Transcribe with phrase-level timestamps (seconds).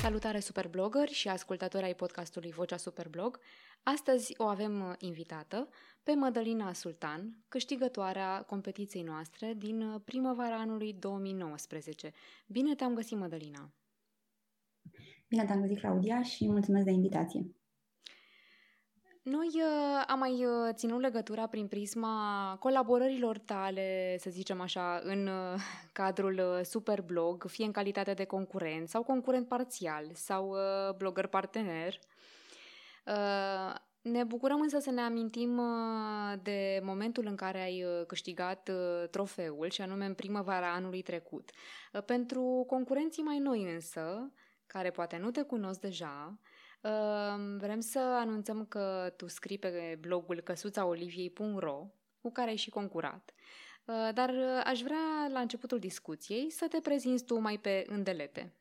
[0.00, 3.38] Salutare superblogări și ascultători ai podcastului Vocea Superblog.
[3.82, 5.68] Astăzi o avem uh, invitată
[6.02, 12.12] pe Mădălina Sultan, câștigătoarea competiției noastre din uh, primăvara anului 2019.
[12.46, 13.72] Bine te-am găsit, Mădălina!
[15.28, 17.59] Bine te-am găsit, Claudia, și mulțumesc de invitație!
[19.22, 25.26] Noi uh, am mai uh, ținut legătura prin prisma colaborărilor tale, să zicem așa, în
[25.26, 25.60] uh,
[25.92, 31.98] cadrul uh, Superblog, fie în calitate de concurent sau concurent parțial sau uh, blogger partener.
[33.06, 38.68] Uh, ne bucurăm însă să ne amintim uh, de momentul în care ai uh, câștigat
[38.68, 41.50] uh, trofeul, și anume în primăvara anului trecut.
[41.92, 44.32] Uh, pentru concurenții mai noi însă,
[44.66, 46.38] care poate nu te cunosc deja,
[47.58, 51.86] Vrem să anunțăm că tu scrii pe blogul căsuțaoliviei.ro,
[52.20, 53.34] cu care ai și concurat.
[54.14, 54.34] Dar
[54.64, 58.54] aș vrea, la începutul discuției, să te prezinți tu mai pe îndelete.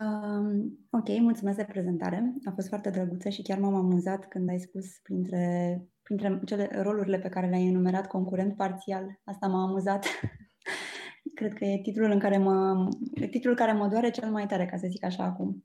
[0.00, 2.34] Um, ok, mulțumesc de prezentare.
[2.44, 7.18] A fost foarte drăguță și chiar m-am amuzat când ai spus printre, printre cele rolurile
[7.18, 9.20] pe care le-ai enumerat concurent parțial.
[9.24, 10.06] Asta m-a amuzat.
[11.38, 12.88] Cred că e titlul, în care mă,
[13.30, 15.64] titlul care mă doare cel mai tare, ca să zic așa acum.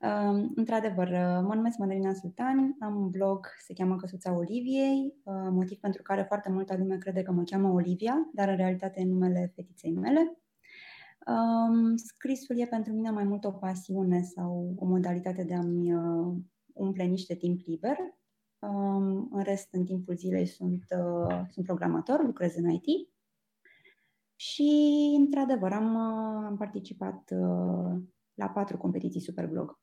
[0.00, 1.08] Uh, într-adevăr,
[1.42, 6.22] mă numesc Madalina Sultan, am un blog, se cheamă Căsuța Oliviei, uh, motiv pentru care
[6.22, 10.38] foarte multă lume crede că mă cheamă Olivia, dar în realitate e numele fetiței mele.
[11.26, 16.36] Um, scrisul e pentru mine mai mult o pasiune sau o modalitate de a-mi uh,
[16.72, 17.96] umple niște timp liber.
[18.58, 23.14] Um, în rest, în timpul zilei sunt, uh, sunt programator, lucrez în IT
[24.36, 24.70] și,
[25.18, 28.02] într-adevăr, am, uh, am participat uh,
[28.34, 29.78] la patru competiții Superblog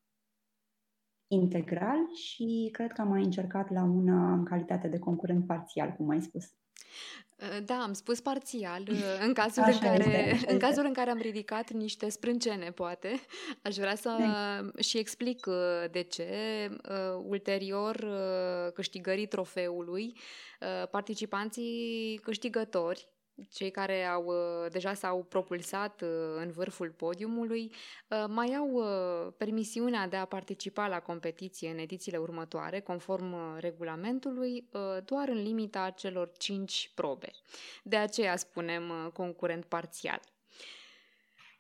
[1.28, 6.10] integral și cred că am mai încercat la una în calitate de concurent parțial, cum
[6.10, 6.44] ai spus.
[6.44, 8.88] Uh, da, am spus parțial.
[9.26, 13.20] În cazul, în care, este, în cazul în care am ridicat niște sprâncene, poate,
[13.62, 14.82] aș vrea să de.
[14.82, 15.46] și explic
[15.92, 16.30] de ce.
[17.24, 18.06] Ulterior
[18.74, 20.18] câștigării trofeului,
[20.92, 23.13] participanții câștigători
[23.50, 27.72] cei care au uh, deja s-au propulsat uh, în vârful podiumului
[28.10, 28.84] uh, mai au
[29.38, 34.70] permisiunea de a participa la competiție în edițiile următoare, conform regulamentului,
[35.06, 37.32] doar în limita celor 5 probe.
[37.84, 40.22] De aceea spunem concurent parțial.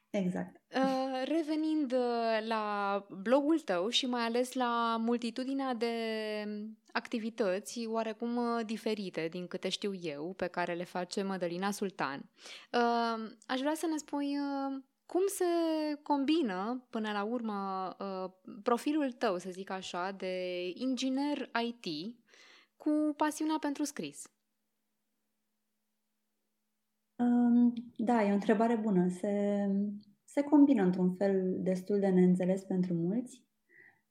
[0.09, 0.61] Exact.
[0.75, 5.93] Uh, revenind uh, la blogul tău și mai ales la multitudinea de
[6.93, 12.29] activități oarecum uh, diferite din câte știu eu, pe care le face Mădălina Sultan,
[13.47, 14.35] aș vrea să ne spui
[15.05, 15.45] cum se
[16.03, 17.89] combină până la urmă
[18.63, 22.15] profilul tău, să zic așa, de inginer IT
[22.77, 24.33] cu pasiunea pentru scris.
[27.97, 29.09] Da, e o întrebare bună.
[29.09, 29.65] Se,
[30.23, 33.43] se combină într-un fel destul de neînțeles pentru mulți.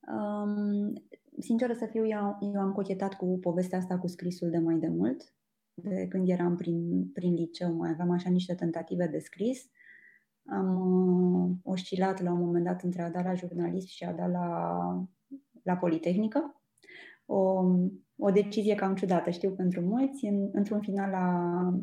[0.01, 0.93] Um,
[1.43, 4.89] sinceră să fiu, eu, eu am cochetat cu povestea asta cu scrisul de mai de
[4.89, 5.35] mult.
[5.75, 9.71] De când eram prin, prin liceu, mai aveam așa niște tentative de scris.
[10.47, 10.81] Am
[11.43, 14.79] uh, oscilat la un moment dat între a da la jurnalist și a da la,
[15.63, 16.63] la Politehnică.
[17.27, 17.65] O,
[18.19, 20.25] o decizie cam ciudată, știu, pentru mulți.
[20.25, 21.27] În, într-un final a,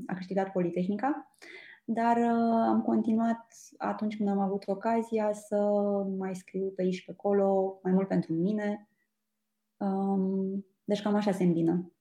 [0.05, 1.35] a câștigat Politehnica,
[1.83, 3.45] dar uh, am continuat
[3.77, 5.57] atunci când am avut ocazia să
[6.17, 8.88] mai scriu pe aici și pe acolo, mai mult pentru mine.
[9.79, 11.93] Um, deci cam așa se îmbină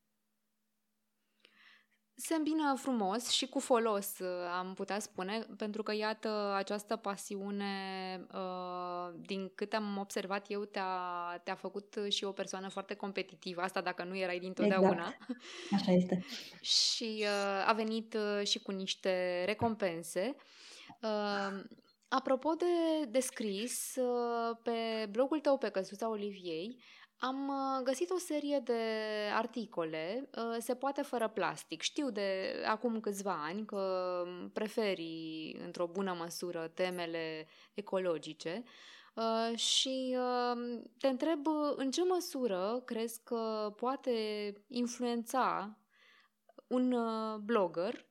[2.21, 4.21] se îmbină frumos și cu folos,
[4.59, 7.67] am putea spune, pentru că, iată, această pasiune,
[8.35, 13.81] uh, din câte am observat eu, te-a, te-a făcut și o persoană foarte competitivă, asta
[13.81, 14.91] dacă nu erai dintotdeauna.
[14.91, 15.17] Exact.
[15.71, 16.25] Așa este.
[16.61, 20.37] și uh, a venit uh, și cu niște recompense.
[22.09, 23.95] Apropo de, de scris,
[24.63, 26.83] pe blogul tău pe Căsuța Oliviei,
[27.21, 28.83] am uh, găsit o serie de
[29.33, 31.81] articole, uh, se poate fără plastic.
[31.81, 38.63] Știu de acum câțiva ani că preferi într-o bună măsură temele ecologice
[39.15, 40.17] uh, și
[40.99, 44.13] te întreb în ce măsură crezi că poate
[44.69, 45.77] influența
[46.67, 46.95] un
[47.45, 48.07] blogger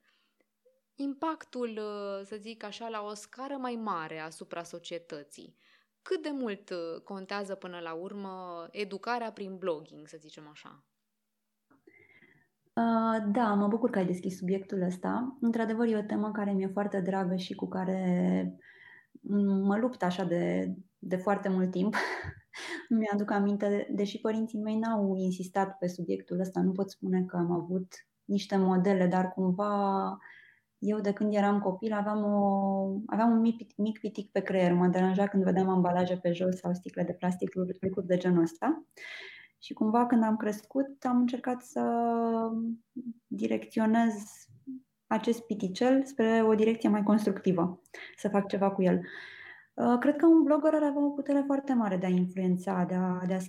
[0.95, 1.79] impactul,
[2.25, 5.57] să zic așa, la o scară mai mare asupra societății
[6.07, 10.83] cât de mult uh, contează până la urmă educarea prin blogging, să zicem așa?
[12.73, 15.37] Uh, da, mă bucur că ai deschis subiectul ăsta.
[15.41, 17.99] Într-adevăr, e o temă care mi-e foarte dragă și cu care
[19.63, 21.95] mă lupt așa de, de foarte mult timp.
[22.99, 27.51] Mi-aduc aminte, deși părinții mei n-au insistat pe subiectul ăsta, nu pot spune că am
[27.51, 27.87] avut
[28.25, 30.17] niște modele, dar cumva
[30.79, 34.73] Eu, de când eram copil, aveam, o, aveam un mic, mic pitic pe creier.
[34.73, 38.85] Mă deranja când vedeam ambalaje pe jos sau sticle de plastic, lucruri de genul ăsta.
[39.59, 41.83] Și cumva, când am crescut, am încercat să
[43.27, 44.13] direcționez
[45.07, 47.81] acest piticel spre o direcție mai constructivă,
[48.17, 49.01] să fac ceva cu el.
[49.73, 52.93] Uh, cred că un blogger ar avea o putere foarte mare de a influența, de
[52.93, 53.39] a, de a,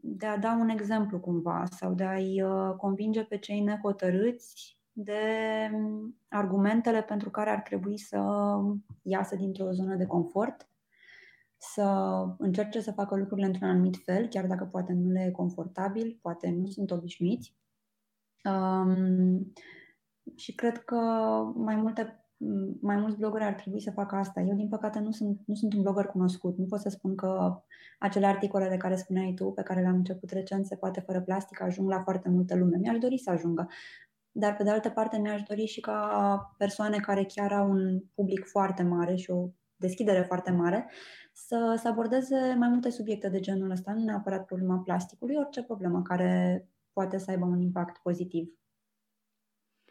[0.00, 5.20] de a da un exemplu cumva sau de a-i uh, convinge pe cei nehotărâți de
[5.72, 8.18] um, argumentele pentru care ar trebui să
[9.02, 10.68] iasă dintr-o zonă de confort,
[11.56, 11.84] să
[12.38, 16.50] încerce să facă lucrurile într-un anumit fel, chiar dacă poate nu le e confortabil, poate
[16.50, 17.54] nu sunt obișnuiți.
[18.44, 19.52] Um,
[20.36, 20.96] și cred că
[21.54, 22.18] mai multe
[22.80, 24.40] mai mulți blogări ar trebui să facă asta.
[24.40, 26.58] Eu, din păcate, nu sunt, nu sunt un blogger cunoscut.
[26.58, 27.60] Nu pot să spun că
[27.98, 31.60] acele articole de care spuneai tu, pe care le-am început recent, se poate fără plastic,
[31.60, 32.76] ajung la foarte multă lume.
[32.76, 33.68] Mi-aș dori să ajungă.
[34.36, 38.44] Dar, pe de altă parte, mi-aș dori și ca persoane care chiar au un public
[38.46, 40.90] foarte mare și o deschidere foarte mare,
[41.32, 46.02] să, să abordeze mai multe subiecte de genul ăsta, nu neapărat problema plasticului, orice problemă
[46.02, 48.48] care poate să aibă un impact pozitiv.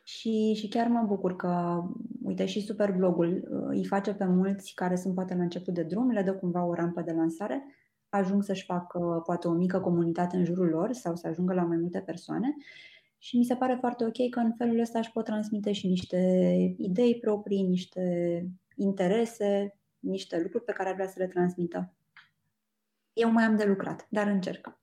[0.04, 1.84] Și, și chiar mă bucur că,
[2.24, 6.10] uite, și Superblogul uh, îi face pe mulți care sunt poate la început de drum,
[6.10, 7.64] le dă cumva o rampă de lansare,
[8.10, 11.78] ajung să-și facă poate o mică comunitate în jurul lor sau să ajungă la mai
[11.78, 12.56] multe persoane
[13.24, 16.18] și mi se pare foarte ok că în felul ăsta își pot transmite și niște
[16.78, 21.94] idei proprii, niște interese, niște lucruri pe care ar vrea să le transmită.
[23.14, 24.80] Eu mai am de lucrat, dar încerc.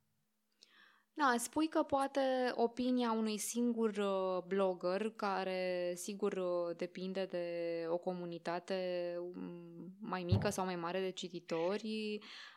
[1.12, 2.20] Da, spui că poate
[2.54, 7.46] opinia unui singur uh, blogger, care sigur uh, depinde de
[7.88, 8.76] o comunitate
[9.18, 12.49] um, mai mică sau mai mare de cititori, uh,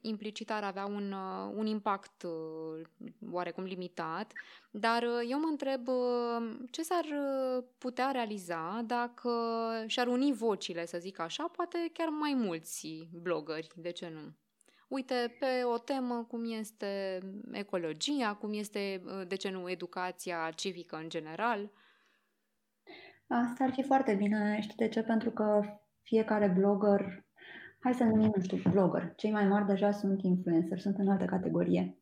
[0.00, 1.12] implicit ar avea un,
[1.54, 2.26] un impact
[3.30, 4.32] oarecum limitat,
[4.70, 5.88] dar eu mă întreb
[6.70, 7.04] ce s-ar
[7.78, 9.30] putea realiza dacă
[9.86, 14.34] și-ar uni vocile, să zic așa, poate chiar mai mulți blogări, de ce nu?
[14.90, 17.18] uite, pe o temă cum este
[17.52, 21.70] ecologia, cum este, de ce nu, educația civică în general?
[23.26, 24.58] Asta ar fi foarte bine.
[24.60, 25.02] Știi de ce?
[25.02, 25.60] Pentru că
[26.02, 27.24] fiecare blogger,
[27.80, 31.24] hai să numim, nu știu, blogger, cei mai mari deja sunt influencer, sunt în altă
[31.24, 31.98] categorie.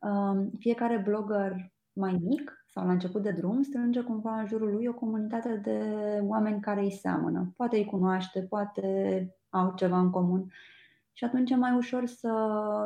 [0.00, 4.86] Um, fiecare blogger mai mic sau la început de drum strânge cumva în jurul lui
[4.86, 5.80] o comunitate de
[6.22, 7.52] oameni care îi seamănă.
[7.56, 10.52] Poate îi cunoaște, poate au ceva în comun
[11.12, 12.32] și atunci e mai ușor să,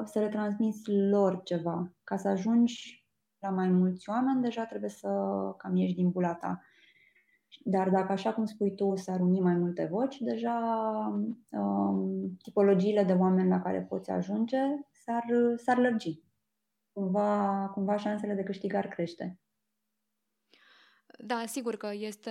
[0.04, 1.92] să le transmiți lor ceva.
[2.04, 3.06] Ca să ajungi
[3.38, 5.08] la mai mulți oameni, deja trebuie să
[5.56, 6.60] cam ieși din bula ta.
[7.68, 10.58] Dar dacă, așa cum spui tu, s-ar uni mai multe voci, deja
[11.50, 14.58] um, tipologiile de oameni la care poți ajunge
[14.90, 15.24] s-ar,
[15.56, 16.20] s-ar lărgi.
[16.92, 19.38] Cumva, cumva șansele de câștig ar crește.
[21.18, 22.30] Da, sigur că este,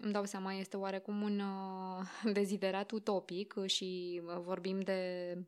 [0.00, 5.44] îmi dau seama, este oarecum un uh, deziderat utopic și uh, vorbim de uh,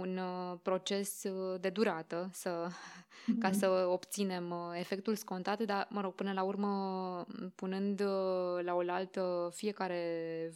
[0.00, 3.38] un uh, proces uh, de durată să, mm-hmm.
[3.42, 8.74] ca să obținem uh, efectul scontat, dar, mă rog, până la urmă, punând uh, la
[8.74, 10.04] oaltă fiecare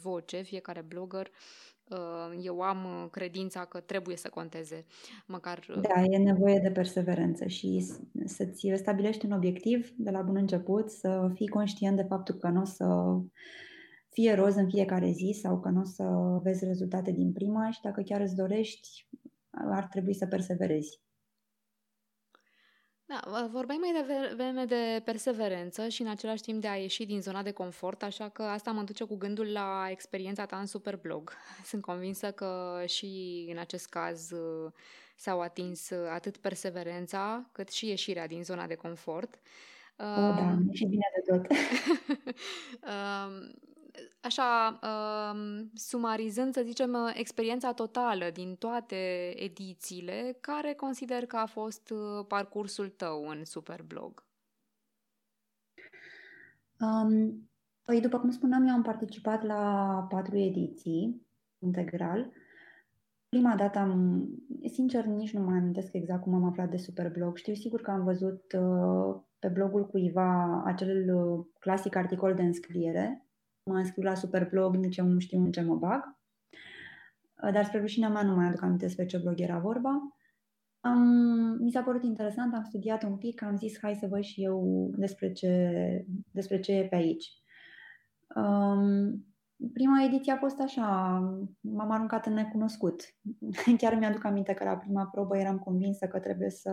[0.01, 1.31] voce, fiecare blogger,
[1.89, 4.85] Uh, eu am uh, credința că trebuie să conteze.
[5.25, 5.65] Măcar...
[5.69, 7.85] Uh, da, e nevoie de perseverență și
[8.25, 12.61] să-ți stabilești un obiectiv de la bun început, să fii conștient de faptul că nu
[12.61, 13.17] o să
[14.09, 16.03] fie roz în fiecare zi sau că nu o să
[16.43, 19.07] vezi rezultate din prima și dacă chiar îți dorești,
[19.51, 21.01] ar trebui să perseverezi.
[23.05, 27.41] Da, vorbeai mai devreme de perseverență și în același timp de a ieși din zona
[27.43, 31.33] de confort, așa că asta mă duce cu gândul la experiența ta în Superblog.
[31.69, 34.71] Sunt convinsă că și în acest caz uh,
[35.15, 39.39] s-au atins uh, atât perseverența cât și ieșirea din zona de confort.
[39.99, 41.47] O, da, și bine de tot.
[44.21, 48.95] așa, um, sumarizând, să zicem, experiența totală din toate
[49.43, 54.25] edițiile, care consider că a fost uh, parcursul tău în Superblog?
[56.79, 57.49] Um,
[57.85, 61.27] păi, după cum spuneam, eu am participat la patru ediții
[61.59, 62.31] integral.
[63.29, 64.25] Prima dată am,
[64.65, 67.37] sincer, nici nu mai amintesc exact cum am aflat de Superblog.
[67.37, 73.26] Știu sigur că am văzut uh, pe blogul cuiva acel uh, clasic articol de înscriere
[73.67, 76.17] mă înscriu la Superblog, nici eu nu știu în ce mă bag.
[77.43, 80.17] Uh, dar spre rușinea mea nu mai aduc aminte despre ce blog era vorba.
[80.79, 81.01] Am,
[81.59, 84.89] mi s-a părut interesant, am studiat un pic, am zis hai să văd și eu
[84.95, 87.25] despre ce, despre ce e pe aici.
[88.35, 89.26] Um,
[89.73, 90.85] Prima ediție a fost așa,
[91.59, 93.01] m-am aruncat în necunoscut.
[93.77, 96.71] Chiar mi-aduc aminte că la prima probă eram convinsă că trebuie să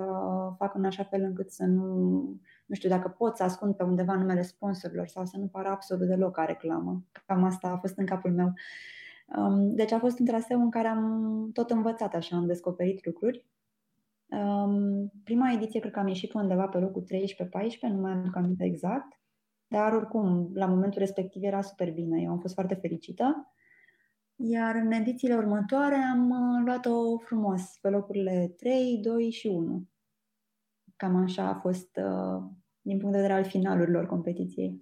[0.59, 1.87] fac în așa fel încât să nu,
[2.67, 6.07] nu știu dacă pot să ascund pe undeva numele sponsorilor sau să nu pară absolut
[6.07, 7.05] deloc ca reclamă.
[7.27, 8.53] Cam asta a fost în capul meu.
[9.37, 13.47] Um, deci a fost un traseu în care am tot învățat așa, am descoperit lucruri.
[14.27, 17.07] Um, prima ediție cred că am ieșit undeva pe locul 13-14,
[17.81, 19.19] nu mai am aminte exact.
[19.75, 23.55] Dar oricum, la momentul respectiv era super bine, eu am fost foarte fericită.
[24.37, 29.89] Iar în edițiile următoare am uh, luat-o frumos, pe locurile 3, 2 și 1.
[30.97, 32.43] Cam așa a fost uh,
[32.81, 34.81] din punct de vedere al finalurilor competiției.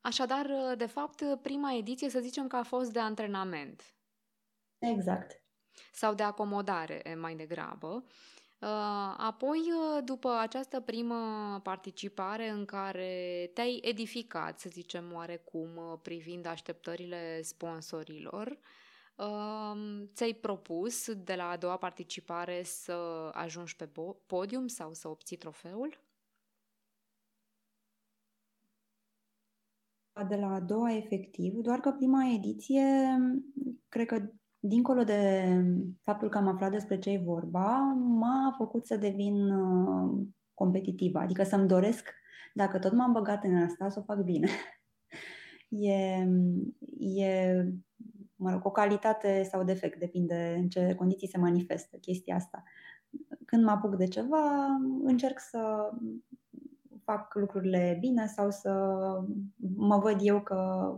[0.00, 3.82] Așadar, uh, de fapt, prima ediție să zicem că a fost de antrenament.
[4.78, 5.42] Exact.
[5.92, 8.04] Sau de acomodare, mai degrabă.
[8.64, 11.14] Uh, apoi, uh, după această primă
[11.62, 18.58] participare în care te-ai edificat, să zicem oarecum, uh, privind așteptările sponsorilor,
[20.14, 23.88] ți-ai propus de la a doua participare să ajungi pe
[24.26, 26.00] podium sau să obții trofeul?
[30.28, 33.16] De la a doua, efectiv, doar că prima ediție,
[33.88, 34.30] cred că
[34.66, 35.44] dincolo de
[36.00, 41.42] faptul că am aflat despre ce e vorba, m-a făcut să devin uh, competitivă, adică
[41.42, 42.14] să-mi doresc,
[42.54, 44.48] dacă tot m-am băgat în asta, să o fac bine.
[45.68, 46.26] e,
[46.98, 47.64] e,
[48.36, 52.62] mă rog, o calitate sau defect, depinde în ce condiții se manifestă chestia asta.
[53.44, 54.66] Când mă apuc de ceva,
[55.02, 55.90] încerc să
[57.02, 58.70] fac lucrurile bine sau să
[59.76, 60.90] mă văd eu că,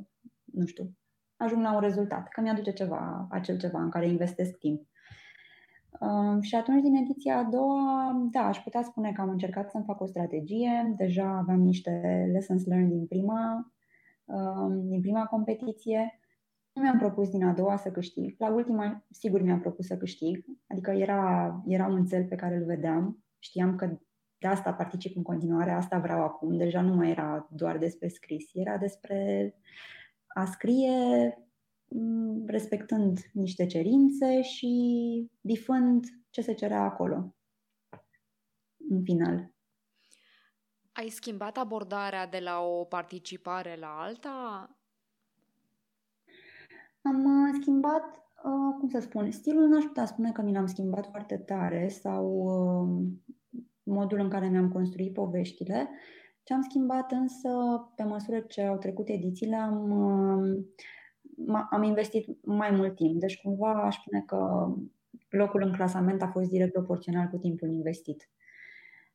[0.44, 0.96] nu știu,
[1.36, 4.80] ajung la un rezultat, că mi-aduce ceva, acel ceva în care investesc timp.
[6.00, 9.84] Uh, și atunci, din ediția a doua, da, aș putea spune că am încercat să-mi
[9.84, 10.94] fac o strategie.
[10.96, 11.90] Deja aveam niște
[12.32, 13.72] lessons learned din prima,
[14.24, 16.20] uh, din prima competiție.
[16.72, 18.34] Nu mi-am propus din a doua să câștig.
[18.38, 20.44] La ultima, sigur, mi-am propus să câștig.
[20.66, 23.24] Adică era, era un cel pe care îl vedeam.
[23.38, 23.98] Știam că
[24.38, 26.56] de asta particip în continuare, asta vreau acum.
[26.56, 29.54] Deja nu mai era doar despre scris, era despre
[30.36, 31.38] a scrie
[31.88, 37.34] mm, respectând niște cerințe și bifând ce se cerea acolo,
[38.88, 39.50] în final.
[40.92, 44.70] Ai schimbat abordarea de la o participare la alta?
[47.02, 48.04] Am uh, schimbat,
[48.44, 51.88] uh, cum să spun, stilul nu aș putea spune că mi l-am schimbat foarte tare
[51.88, 53.06] sau uh,
[53.82, 55.88] modul în care mi-am construit poveștile,
[56.46, 57.48] ce am schimbat însă,
[57.96, 59.92] pe măsură ce au trecut edițiile, am,
[61.70, 63.20] am investit mai mult timp.
[63.20, 64.68] Deci cumva aș spune că
[65.28, 68.30] locul în clasament a fost direct proporțional cu timpul investit.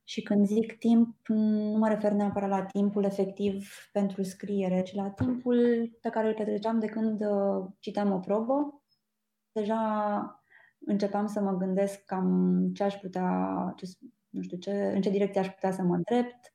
[0.03, 5.09] Și când zic timp, nu mă refer neapărat la timpul efectiv pentru scriere, ci la
[5.09, 8.81] timpul pe care îl petreceam de când uh, citeam o probă.
[9.51, 9.81] Deja
[10.85, 13.85] începeam să mă gândesc cam ce aș putea, ce,
[14.29, 16.50] nu știu, ce, în ce direcție aș putea să mă drept,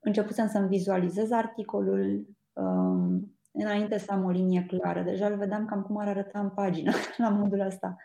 [0.00, 5.02] începusem să-mi vizualizez articolul um, înainte să am o linie clară.
[5.02, 7.96] Deja îl vedeam cam cum ar arăta în pagină, la modul ăsta.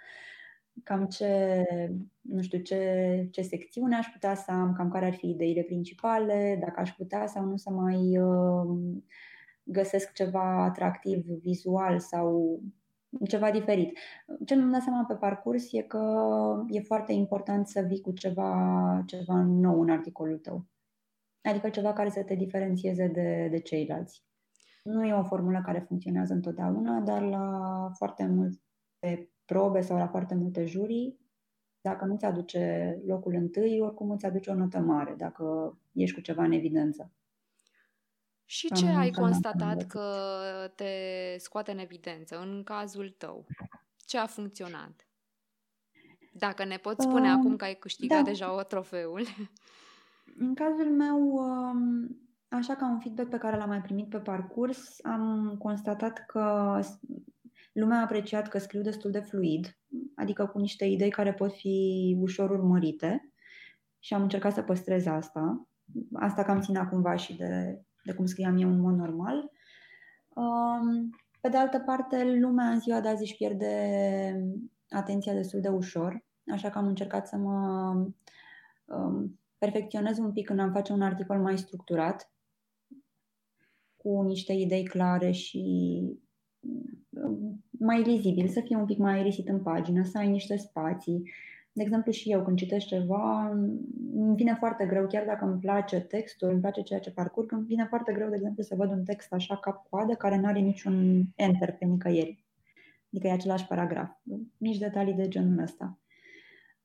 [0.84, 1.64] Cam ce,
[2.22, 6.58] nu știu, ce, ce secțiune aș putea să am, cam care ar fi ideile principale,
[6.62, 9.02] dacă aș putea sau nu să mai uh,
[9.64, 12.60] găsesc ceva atractiv vizual sau
[13.28, 13.98] ceva diferit.
[14.46, 16.04] Ce mi-am dat seama pe parcurs e că
[16.70, 20.66] e foarte important să vii cu ceva, ceva nou în articolul tău.
[21.50, 24.24] Adică ceva care să te diferențieze de, de ceilalți.
[24.84, 30.36] Nu e o formulă care funcționează întotdeauna, dar la foarte multe probe sau la foarte
[30.36, 31.20] multe jurii,
[31.82, 36.22] dacă nu ți aduce locul întâi, oricum îți aduce o notă mare, dacă ești cu
[36.22, 37.12] ceva în evidență.
[38.46, 40.08] Și ce ai constatat că
[40.76, 40.86] te
[41.38, 43.46] scoate în evidență în cazul tău?
[44.06, 45.08] Ce a funcționat?
[46.32, 48.30] Dacă ne poți spune uh, acum că ai câștigat da.
[48.30, 49.26] deja o trofeul.
[50.38, 54.98] În cazul meu, um, așa ca un feedback pe care l-am mai primit pe parcurs,
[55.04, 56.80] am constatat că
[57.74, 59.78] lumea a apreciat că scriu destul de fluid,
[60.16, 63.30] adică cu niște idei care pot fi ușor urmărite
[64.00, 65.68] și am încercat să păstrez asta.
[66.14, 69.52] Asta cam ținea cumva și de, de cum scriam eu în mod normal.
[70.30, 71.10] Um,
[71.42, 73.74] pe de altă parte, lumea în ziua de azi își pierde
[74.90, 77.90] atenția destul de ușor, așa că am încercat să mă
[78.86, 82.32] um, perfecționez un pic când am face un articol mai structurat,
[83.98, 85.64] cu niște idei clare și
[87.10, 91.32] mm, mai lizibil, să fie un pic mai risit în pagină, să ai niște spații,
[91.72, 93.50] de exemplu, și eu când citesc ceva,
[94.14, 97.66] îmi vine foarte greu, chiar dacă îmi place textul, îmi place ceea ce parcurg, îmi
[97.66, 101.26] vine foarte greu, de exemplu, să văd un text așa cap-coadă care nu are niciun
[101.36, 102.46] enter pe nicăieri.
[103.12, 104.10] Adică e același paragraf.
[104.58, 106.00] Nici detalii de genul ăsta.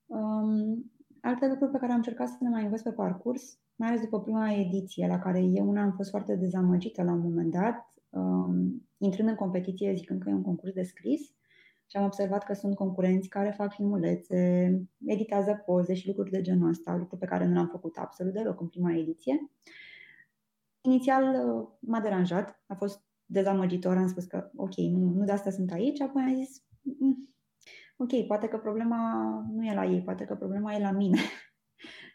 [0.06, 0.90] Um,
[1.22, 4.20] alte lucruri pe care am încercat să le mai învăț pe parcurs, mai ales după
[4.20, 8.88] prima ediție, la care eu una am fost foarte dezamăgită la un moment dat, um,
[8.98, 11.20] intrând în competiție zicând că e un concurs de scris,
[11.90, 14.70] și am observat că sunt concurenți care fac filmulețe,
[15.06, 18.60] editează poze și lucruri de genul ăsta, lucruri pe care nu le-am făcut absolut deloc
[18.60, 19.50] în prima ediție.
[20.80, 25.50] Inițial uh, m-a deranjat, a fost dezamăgitor, am spus că ok, nu, nu de asta
[25.50, 27.28] sunt aici, apoi am zis mm,
[28.00, 29.00] ok, poate că problema
[29.52, 31.18] nu e la ei, poate că problema e la mine.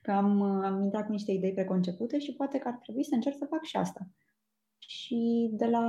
[0.02, 3.36] Că am, am intrat cu niște idei preconcepute și poate că ar trebui să încerc
[3.38, 4.08] să fac și asta.
[4.78, 5.88] Și de la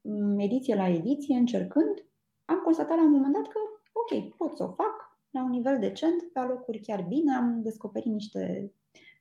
[0.00, 2.04] mm, ediție la ediție, încercând,
[2.44, 3.58] am constatat la un moment dat că,
[3.92, 8.12] ok, pot să o fac la un nivel decent, pe locuri chiar bine, am descoperit
[8.12, 8.72] niște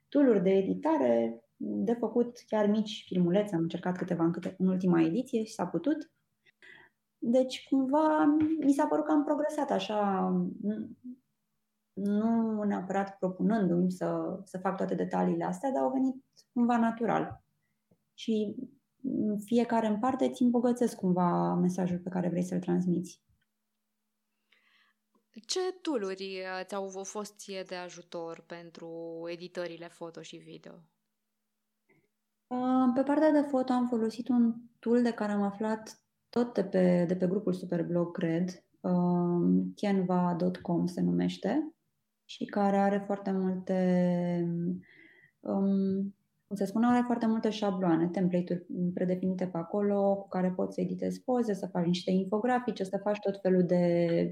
[0.09, 5.01] tooluri de editare, de făcut chiar mici filmulețe, am încercat câteva în, câte, în ultima
[5.01, 6.11] ediție și s-a putut.
[7.27, 8.23] Deci, cumva,
[8.59, 10.29] mi s-a părut că am progresat așa,
[11.93, 17.43] nu neapărat propunându-mi să, să fac toate detaliile astea, dar au venit cumva natural.
[18.13, 18.55] Și
[19.45, 23.23] fiecare în parte îți îmbogățesc cumva mesajul pe care vrei să-l transmiți.
[25.45, 28.89] Ce tooluri uh, ți-au fost ție de ajutor pentru
[29.27, 30.73] editările foto și video?
[32.47, 36.04] Uh, pe partea de foto am folosit un tool de care am aflat
[36.39, 41.75] tot de pe, de pe grupul Superblog, cred, uh, canva.com se numește,
[42.25, 43.77] și care are foarte multe
[45.39, 46.15] um,
[46.47, 50.81] cum se spune, are foarte multe șabloane, template-uri predefinite pe acolo, cu care poți să
[50.81, 54.31] editezi poze, să faci niște infografice, să faci tot felul de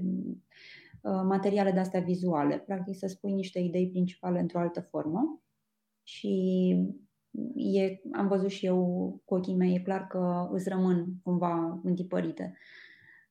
[1.02, 2.58] uh, materiale de astea vizuale.
[2.58, 5.42] Practic să spui niște idei principale într-o altă formă.
[6.02, 6.76] Și
[7.54, 12.56] e, am văzut și eu cu ochii mei, e clar că îți rămân cumva întipărite.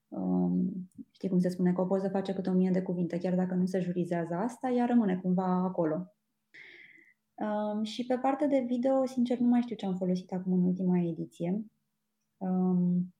[0.07, 3.35] Um, știi cum se spune, că o poză face câte o mie de cuvinte, chiar
[3.35, 6.13] dacă nu se jurizează asta, ea rămâne cumva acolo.
[7.33, 10.63] Um, și pe partea de video, sincer, nu mai știu ce am folosit acum în
[10.63, 11.65] ultima ediție.
[12.37, 13.13] Um,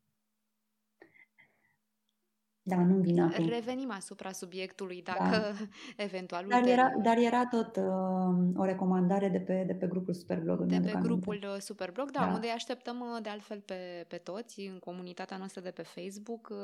[2.66, 3.48] da, nu vine acum.
[3.48, 5.16] Revenim asupra subiectului, da.
[5.20, 5.66] dacă da.
[6.04, 6.46] eventual...
[6.48, 10.62] Dar era, dar era tot uh, o recomandare de pe, de pe grupul Superblog.
[10.64, 11.48] De pe grupul aminte.
[11.48, 15.62] Uh, Superblog, da, da, unde așteptăm uh, de altfel pe, pe toți în comunitatea noastră
[15.62, 16.58] de pe Facebook, uh,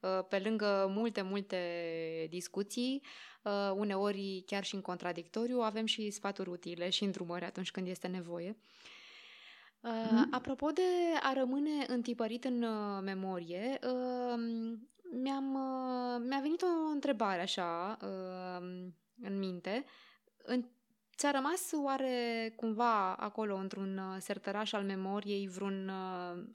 [0.00, 1.56] uh, pe lângă multe, multe
[2.30, 3.02] discuții,
[3.42, 8.06] uh, uneori chiar și în contradictoriu, avem și sfaturi utile și îndrumări atunci când este
[8.06, 8.56] nevoie.
[9.80, 10.30] Uh, mm-hmm.
[10.30, 10.82] Apropo de
[11.22, 14.78] a rămâne întipărit în uh, memorie, uh,
[15.12, 18.90] mi-am, uh, mi-a venit o întrebare așa uh,
[19.22, 19.84] în minte.
[20.36, 20.64] În,
[21.16, 25.90] ți-a rămas oare cumva acolo, într-un uh, sertăraș al memoriei, vreun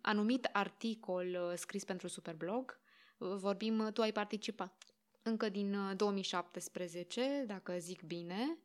[0.02, 2.80] anumit articol scris pentru Superblog?
[3.18, 4.84] Vorbim, tu ai participat
[5.22, 8.58] încă din 2017, dacă zic bine,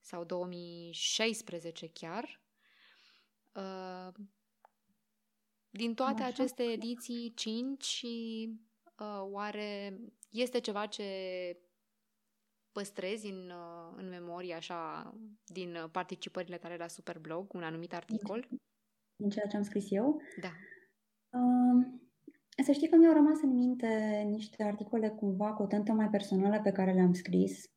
[0.00, 2.40] sau 2016 chiar.
[5.70, 6.30] Din toate Așa.
[6.30, 8.67] aceste ediții, 5 și Uh,
[9.30, 9.98] oare
[10.30, 11.04] este ceva ce
[12.72, 15.12] păstrezi în, uh, în memorie, așa,
[15.44, 18.48] din participările tale la Superblog, un anumit articol?
[19.16, 20.20] Din ceea ce am scris eu?
[20.40, 20.48] Da.
[21.38, 21.86] Uh,
[22.64, 26.60] să știi că mi-au rămas în minte niște articole cumva cu o tentă mai personală
[26.60, 27.70] pe care le-am scris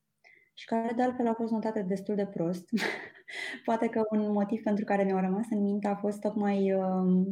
[0.54, 2.70] și care de altfel au fost notate destul de prost.
[3.66, 7.26] Poate că un motiv pentru care mi-au rămas în minte a fost tocmai uh,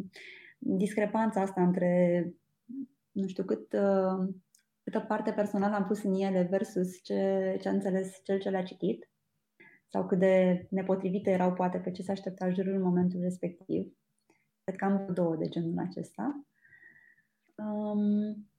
[0.58, 2.24] discrepanța asta între
[3.12, 4.30] nu știu cât, uh,
[4.84, 8.64] câtă parte personală am pus în ele versus ce, ce a înțeles cel ce le-a
[8.64, 9.10] citit
[9.88, 13.94] sau cât de nepotrivite erau poate pe ce s-a aștepta jurul în momentul respectiv.
[14.64, 16.44] Cred că am două de genul acesta.
[17.56, 18.50] Um,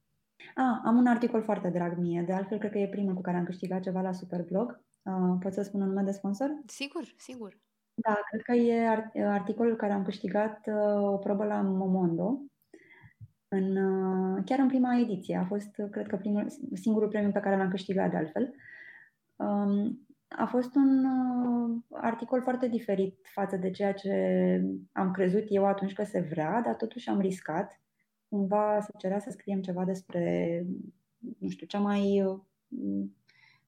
[0.54, 3.36] a, am un articol foarte drag mie, de altfel cred că e primul cu care
[3.36, 4.84] am câștigat ceva la Superblog.
[5.02, 6.50] Uh, pot să spun un nume de sponsor?
[6.66, 7.58] Sigur, sigur.
[7.94, 8.88] Da, cred că e
[9.26, 12.40] articolul care am câștigat uh, o probă la Momondo
[13.52, 15.36] în, uh, chiar în prima ediție.
[15.36, 18.54] A fost, uh, cred că, primul, singurul premiu pe care l-am câștigat de altfel.
[19.36, 24.12] Um, a fost un uh, articol foarte diferit față de ceea ce
[24.92, 27.80] am crezut eu atunci că se vrea, dar totuși am riscat.
[28.28, 30.64] Cumva se cerea să scriem ceva despre,
[31.38, 32.24] nu știu, cea mai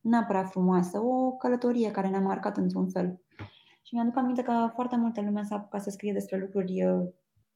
[0.01, 3.21] neapărat frumoasă, o călătorie care ne-a marcat într-un fel.
[3.83, 6.85] Și mi-aduc aminte că foarte multe lume s-a apucat să scrie despre lucruri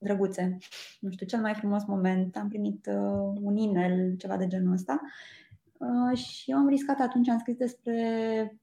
[0.07, 0.57] drăguțe.
[1.01, 5.01] Nu știu, cel mai frumos moment, am primit uh, un inel, ceva de genul ăsta.
[5.79, 8.01] Uh, și eu am riscat atunci, am scris despre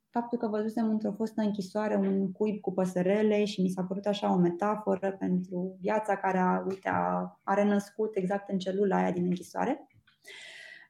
[0.09, 4.33] faptul că văzusem într-o fostă închisoare un cuib cu păsărele și mi s-a părut așa
[4.33, 9.23] o metaforă pentru viața care a, uite, a, a renăscut exact în celula aia din
[9.23, 9.87] închisoare.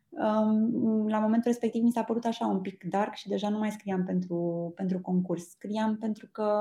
[0.10, 3.72] Um, la momentul respectiv mi s-a părut așa un pic dark și deja nu mai
[3.72, 5.50] scriam pentru, pentru concurs.
[5.50, 6.54] Scriam pentru că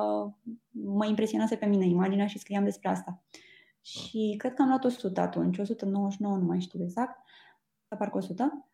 [0.70, 3.22] mă impresionase pe mine imaginea și scriam despre asta.
[3.82, 7.20] Și cred că am luat 100 atunci, 199, nu mai știu exact,
[7.88, 8.70] parcă 100.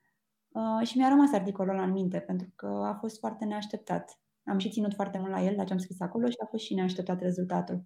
[0.48, 4.20] Uh, și mi-a rămas articolul ăla în minte, pentru că a fost foarte neașteptat.
[4.44, 6.64] Am și ținut foarte mult la el, la ce am scris acolo și a fost
[6.64, 7.84] și neașteptat rezultatul.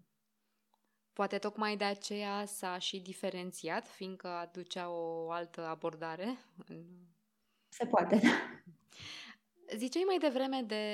[1.12, 6.38] Poate tocmai de aceea s-a și diferențiat, fiindcă aducea o altă abordare?
[7.68, 8.28] Se poate, da.
[9.76, 10.84] Ziceai mai devreme de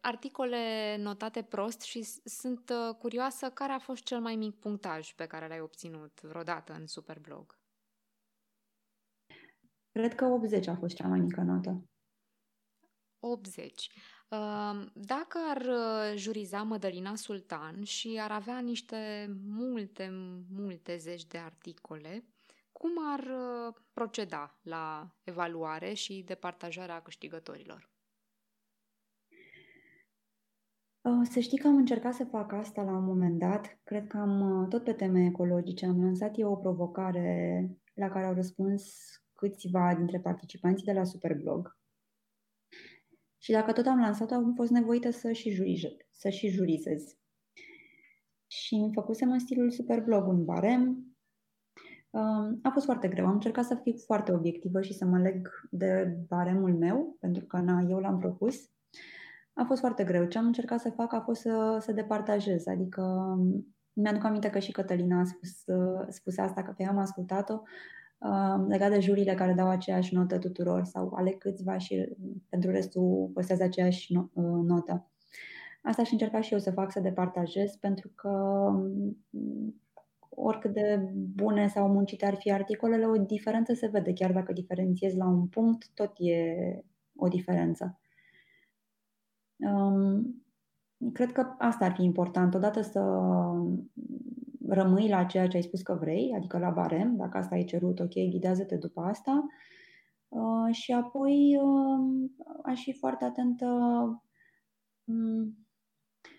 [0.00, 5.26] articole notate prost și sunt uh, curioasă care a fost cel mai mic punctaj pe
[5.26, 7.58] care l-ai obținut vreodată în Superblog.
[9.92, 11.84] Cred că 80 a fost cea mai mică notă.
[13.18, 13.90] 80.
[14.94, 20.10] Dacă ar uh, juriza Mădălina Sultan și ar avea niște multe,
[20.50, 22.24] multe zeci de articole,
[22.72, 27.78] cum ar uh, proceda la evaluare și departajarea câștigătorilor?
[27.78, 28.00] Uh,
[31.22, 33.78] să știi că am încercat să fac asta la un moment dat.
[33.84, 38.34] Cred că am, tot pe teme ecologice, am lansat eu o provocare la care au
[38.34, 38.94] răspuns
[39.34, 41.78] câțiva dintre participanții de la Superblog.
[43.38, 47.16] Și dacă tot am lansat-o, am fost nevoită să și, jurize, să și jurizez.
[48.46, 50.82] Și mi făcusem în stilul Superblog un barem.
[52.10, 53.26] Um, a fost foarte greu.
[53.26, 57.58] Am încercat să fiu foarte obiectivă și să mă leg de baremul meu, pentru că
[57.58, 58.70] na, eu l-am propus.
[59.54, 60.24] A fost foarte greu.
[60.24, 63.36] Ce am încercat să fac a fost să, să departajez, adică
[63.92, 65.64] mi-aduc aminte că și Cătălina a spus,
[66.08, 67.62] spus asta, că pe ea am ascultat-o,
[68.18, 72.16] uh, legat de jurile care dau aceeași notă tuturor sau ale câțiva și
[72.48, 75.10] pentru restul păstrează aceeași no- uh, notă.
[75.82, 79.74] Asta aș încerca și eu să fac, să departajez, pentru că um,
[80.28, 84.12] oricât de bune sau muncite ar fi articolele, o diferență se vede.
[84.12, 86.54] Chiar dacă diferențiezi la un punct, tot e
[87.16, 88.00] o diferență.
[89.60, 90.44] Um,
[91.12, 92.54] cred că asta ar fi important.
[92.54, 93.00] Odată să
[94.68, 98.00] rămâi la ceea ce ai spus că vrei, adică la barem, dacă asta ai cerut,
[98.00, 99.46] ok, ghidează-te după asta.
[100.28, 102.30] Uh, și apoi uh,
[102.64, 103.66] aș fi foarte atentă
[105.04, 105.60] um,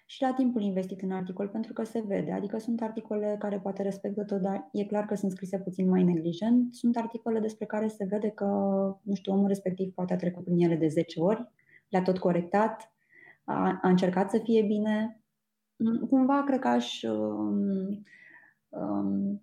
[0.06, 2.32] și la timpul investit în articol, pentru că se vede.
[2.32, 6.04] Adică sunt articole care poate respectă tot, dar e clar că sunt scrise puțin mai
[6.04, 6.74] neglijent.
[6.74, 8.46] Sunt articole despre care se vede că,
[9.02, 11.50] nu știu, omul respectiv poate a trecut prin ele de 10 ori,
[11.90, 12.91] le-a tot corectat,
[13.44, 15.24] a, a încercat să fie bine.
[15.76, 18.04] Mm, cumva cred că aș um,
[18.70, 19.42] um,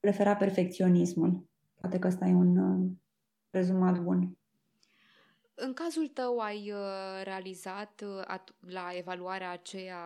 [0.00, 1.48] prefera perfecționismul.
[1.80, 2.90] Poate că ăsta e un uh,
[3.50, 4.36] rezumat bun.
[5.54, 10.00] În cazul tău ai uh, realizat uh, la evaluarea aceea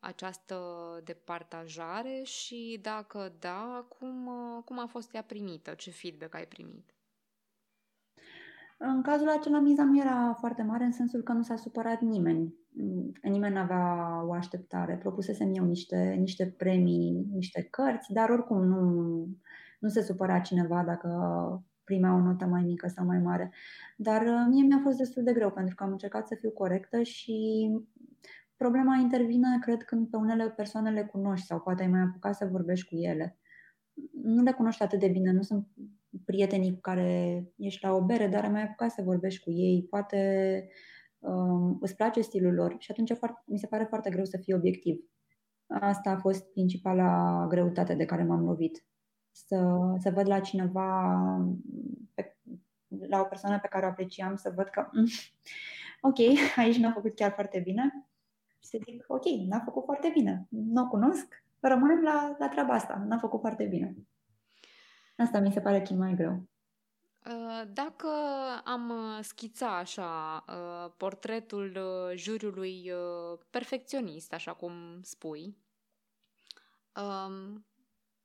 [0.00, 0.56] această
[1.04, 5.74] departajare și dacă da, cum, uh, cum a fost ea primită?
[5.74, 6.97] Ce feedback ai primit?
[8.80, 12.54] În cazul acela miza nu era foarte mare în sensul că nu s-a supărat nimeni.
[13.22, 14.96] Nimeni nu avea o așteptare.
[14.96, 18.80] Propusesem eu niște, niște premii, niște cărți, dar oricum nu,
[19.78, 21.08] nu se supăra cineva dacă
[21.84, 23.52] primea o notă mai mică sau mai mare.
[23.96, 27.02] Dar uh, mie mi-a fost destul de greu pentru că am încercat să fiu corectă
[27.02, 27.68] și
[28.56, 32.48] problema intervine, cred, când pe unele persoane le cunoști sau poate ai mai apucat să
[32.50, 33.38] vorbești cu ele.
[34.22, 35.66] Nu le cunoști atât de bine, nu sunt
[36.24, 39.86] prietenii cu care ești la o bere, dar ai mai apucat să vorbești cu ei,
[39.90, 40.68] poate
[41.18, 44.54] um, îți place stilul lor și atunci foarte, mi se pare foarte greu să fii
[44.54, 45.04] obiectiv.
[45.66, 48.84] Asta a fost principala greutate de care m-am lovit.
[49.30, 51.16] Să, să văd la cineva,
[52.14, 52.36] pe,
[53.08, 55.06] la o persoană pe care o apreciam, să văd că mm,
[56.00, 56.18] ok,
[56.56, 58.08] aici n-a făcut chiar foarte bine
[58.58, 62.74] și să zic ok, n-a făcut foarte bine, nu o cunosc, rămânem la, la treaba
[62.74, 63.96] asta, n-a făcut foarte bine.
[65.18, 66.48] Asta mi se pare cel mai greu.
[67.26, 68.08] Uh, dacă
[68.64, 71.78] am uh, schița așa uh, portretul
[72.14, 72.92] juriului
[73.50, 75.56] perfecționist, așa cum spui,
[76.94, 77.66] um,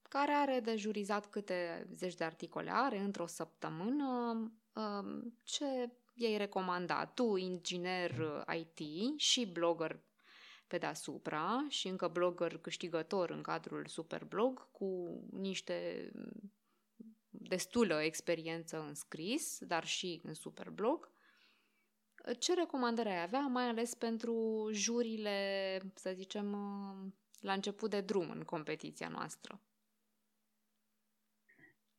[0.01, 4.31] care are de jurizat câte zeci de articole are într-o săptămână,
[4.73, 7.05] um, ce i-ai recomanda?
[7.05, 9.99] Tu, inginer IT și blogger
[10.67, 16.11] pe deasupra și încă blogger câștigător în cadrul Superblog cu niște
[17.47, 21.11] destulă experiență în scris, dar și în superblog.
[22.39, 25.37] Ce recomandări ai avea, mai ales pentru jurile,
[25.95, 26.55] să zicem,
[27.39, 29.61] la început de drum în competiția noastră?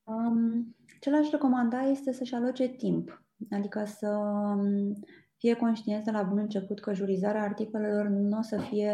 [0.04, 3.22] Um, ce l-aș recomanda este să-și aloce timp.
[3.50, 4.92] Adică să um,
[5.36, 8.92] fie conștient de la bun început că jurizarea articolelor nu o să fie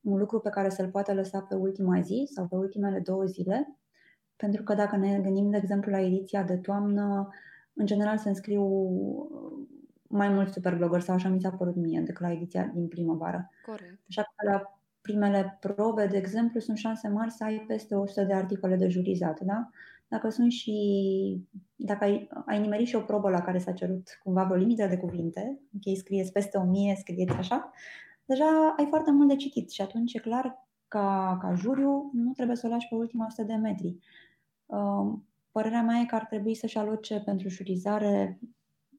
[0.00, 3.78] un lucru pe care să-l poată lăsa pe ultima zi sau pe ultimele două zile,
[4.36, 7.28] pentru că dacă ne gândim, de exemplu, la ediția de toamnă,
[7.72, 8.64] în general se înscriu
[10.08, 13.50] mai mulți superblogger sau așa mi s-a părut mie decât la ediția din primăvară.
[13.66, 14.00] Corect.
[14.08, 18.32] Așa că la primele probe, de exemplu, sunt șanse mari să ai peste 100 de
[18.32, 19.68] articole de jurizat, da?
[20.08, 20.76] Dacă sunt și,
[21.76, 24.96] dacă ai, ai nimerit și o probă la care s-a cerut cumva o limită de
[24.96, 27.70] cuvinte, ok, scrieți peste 1000, scrieți așa,
[28.24, 30.63] deja ai foarte mult de citit și atunci e clar
[30.94, 33.98] ca, ca juriu nu trebuie să o lași pe ultima 100 de metri.
[34.66, 35.18] Uh,
[35.50, 38.40] părerea mea e că ar trebui să-și aloce pentru jurizare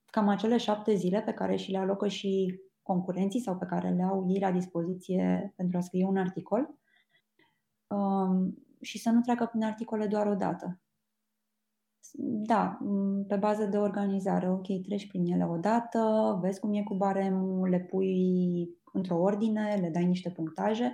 [0.05, 4.03] cam acele șapte zile pe care și le alocă și concurenții sau pe care le
[4.03, 6.75] au ei la dispoziție pentru a scrie un articol
[7.87, 10.79] um, și să nu treacă prin articole doar o dată.
[12.21, 12.77] Da,
[13.27, 17.69] pe bază de organizare, ok, treci prin ele o dată, vezi cum e cu baremul,
[17.69, 20.93] le pui într-o ordine, le dai niște punctaje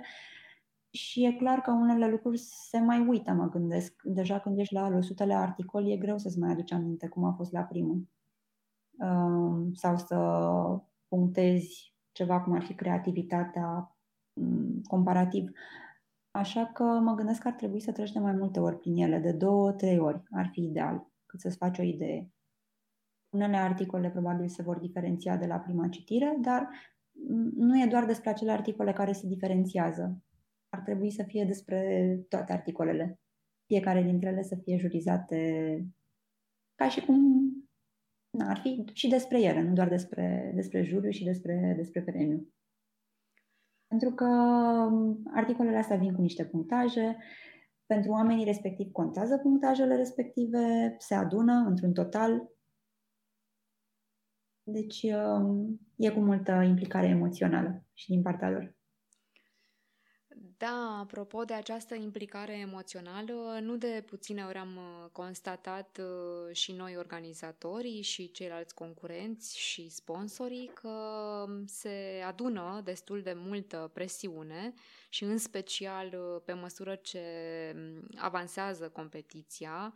[0.92, 4.02] și e clar că unele lucruri se mai uită, mă gândesc.
[4.02, 7.32] Deja când ești la al 100 articol, e greu să-ți mai aduci aminte cum a
[7.32, 8.08] fost la primul.
[8.98, 10.16] Um, sau să
[11.08, 13.96] punctezi ceva cum ar fi creativitatea
[14.32, 15.50] um, comparativ.
[16.30, 19.18] Așa că mă gândesc că ar trebui să treci de mai multe ori prin ele,
[19.18, 22.30] de două, trei ori ar fi ideal, cât să-ți faci o idee.
[23.28, 26.68] Unele articole probabil se vor diferenția de la prima citire, dar
[27.54, 30.22] nu e doar despre acele articole care se diferențiază.
[30.72, 33.20] Ar trebui să fie despre toate articolele.
[33.66, 35.40] Fiecare dintre ele să fie jurizate
[36.74, 37.42] ca și cum
[38.38, 42.52] na, ar fi și despre ele, nu doar despre, despre juriu și despre, despre premiu.
[43.86, 44.24] Pentru că
[44.90, 47.16] um, articolele astea vin cu niște punctaje,
[47.86, 52.50] pentru oamenii respectiv contează punctajele respective, se adună într-un total.
[54.62, 58.76] Deci um, e cu multă implicare emoțională și din partea lor.
[60.62, 66.72] Da, apropo de această implicare emoțională, nu de puține ori am uh, constatat uh, și
[66.72, 70.88] noi organizatorii și ceilalți concurenți și sponsorii că
[71.48, 74.74] um, se adună destul de multă presiune
[75.08, 77.22] și în special uh, pe măsură ce
[77.74, 79.94] um, avansează competiția,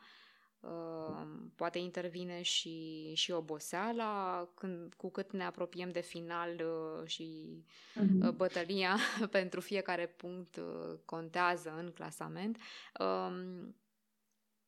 [1.57, 7.59] poate intervine și, și oboseala când, cu cât ne apropiem de final uh, și
[7.95, 8.37] uh-huh.
[8.37, 8.97] bătălia
[9.31, 12.59] pentru fiecare punct uh, contează în clasament.
[13.01, 13.77] Um,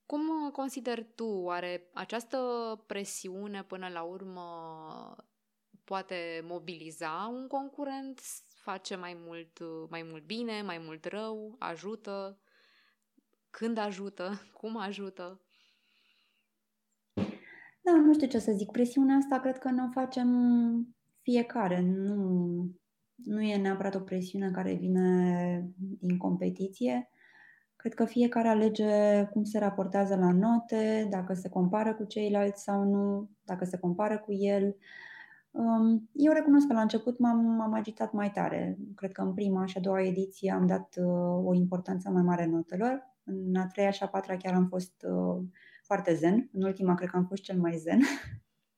[0.06, 2.38] cum consideri tu, oare această
[2.86, 5.16] presiune până la urmă
[5.84, 8.20] poate mobiliza un concurent,
[8.54, 9.58] face mai mult,
[9.90, 12.38] mai mult bine, mai mult rău, ajută?
[13.50, 14.40] Când ajută?
[14.60, 15.40] Cum ajută?
[17.90, 18.70] Da, nu știu ce să zic.
[18.70, 20.28] Presiunea asta cred că ne o facem
[21.20, 21.80] fiecare.
[21.80, 22.70] Nu,
[23.14, 25.70] nu e neapărat o presiune care vine
[26.00, 27.10] din competiție.
[27.76, 32.84] Cred că fiecare alege cum se raportează la note, dacă se compară cu ceilalți sau
[32.84, 34.76] nu, dacă se compară cu el.
[35.50, 38.78] Um, eu recunosc că la început m-am, m-am agitat mai tare.
[38.94, 42.46] Cred că în prima și a doua ediție am dat uh, o importanță mai mare
[42.46, 43.16] notelor.
[43.24, 45.42] În a treia și a patra chiar am fost uh,
[45.88, 46.48] foarte zen.
[46.52, 48.00] În ultima cred că am fost cel mai zen.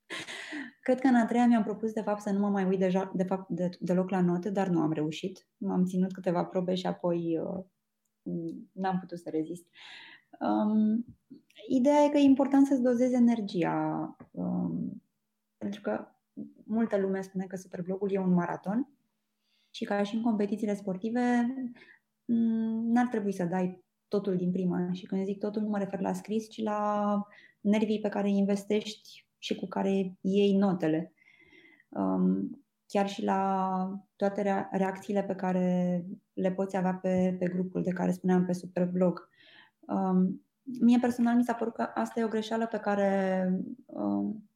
[0.87, 3.12] cred că în a treia mi-am propus de fapt să nu mă mai uit deja,
[3.14, 5.49] de fapt de, deloc la note, dar nu am reușit.
[5.57, 7.64] M-am ținut câteva probe și apoi uh,
[8.73, 9.66] n-am putut să rezist.
[10.40, 11.05] Um,
[11.68, 15.03] ideea e că e important să-ți dozezi energia, um,
[15.57, 16.07] pentru că
[16.64, 18.88] multă lume spune că Superblogul e un maraton
[19.70, 21.55] și ca și în competițiile sportive
[22.92, 24.92] n-ar trebui să dai totul din prima.
[24.92, 27.23] Și când zic totul, nu mă refer la scris, ci la
[27.61, 31.12] nervii pe care îi investești și cu care iei notele.
[31.88, 37.90] Um, chiar și la toate reacțiile pe care le poți avea pe, pe grupul de
[37.90, 39.29] care spuneam pe Superblog.
[39.81, 40.44] Um,
[40.81, 43.53] mie personal mi s-a părut că asta e o greșeală pe care
[43.87, 44.51] um,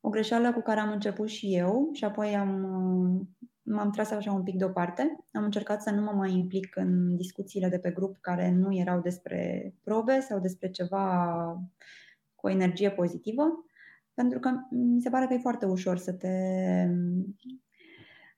[0.00, 3.28] o greșeală cu care am început și eu și apoi am
[3.68, 5.24] m-am tras așa un pic deoparte.
[5.32, 9.00] Am încercat să nu mă mai implic în discuțiile de pe grup care nu erau
[9.00, 11.34] despre probe sau despre ceva
[12.34, 13.42] cu o energie pozitivă,
[14.14, 16.34] pentru că mi se pare că e foarte ușor să te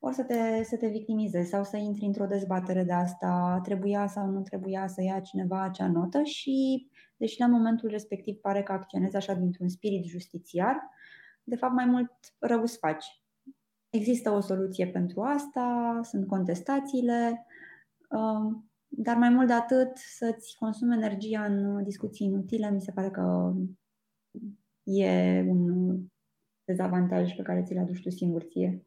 [0.03, 4.27] ori să te, să te victimizezi sau să intri într-o dezbatere de asta, trebuia sau
[4.27, 9.17] nu trebuia să ia cineva acea notă și, deși la momentul respectiv pare că acționezi
[9.17, 10.77] așa dintr-un spirit justițiar,
[11.45, 13.20] de fapt mai mult rău îți faci
[13.91, 17.47] Există o soluție pentru asta, sunt contestațiile,
[18.11, 23.11] um, dar mai mult de atât să-ți consumi energia în discuții inutile, mi se pare
[23.11, 23.53] că
[24.83, 25.97] e un,
[26.65, 28.85] dezavantaj pe care ți-l aduci tu singur ție.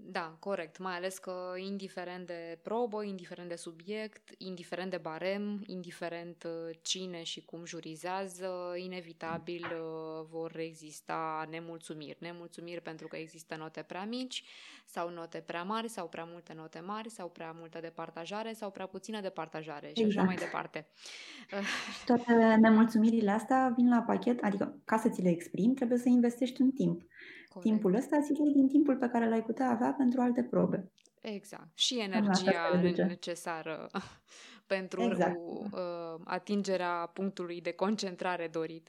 [0.00, 0.78] Da, corect.
[0.78, 7.22] Mai ales că indiferent de probă, indiferent de subiect, indiferent de barem, indiferent uh, cine
[7.22, 12.16] și cum jurizează, inevitabil uh, vor exista nemulțumiri.
[12.20, 14.44] Nemulțumiri pentru că există note prea mici
[14.84, 18.86] sau note prea mari sau prea multe note mari sau prea multă departajare sau prea
[18.86, 20.16] puțină departajare și exact.
[20.16, 20.86] așa mai departe.
[21.98, 26.08] Și toate nemulțumirile astea vin la pachet, adică ca să ți le exprimi trebuie să
[26.08, 27.02] investești un timp.
[27.48, 27.70] Corect.
[27.70, 30.90] Timpul ăsta ți din timpul pe care l-ai putea avea pentru alte probe.
[31.20, 31.68] Exact.
[31.78, 33.90] Și energia necesară
[34.66, 35.36] pentru exact.
[35.36, 38.88] uh, atingerea punctului de concentrare dorit.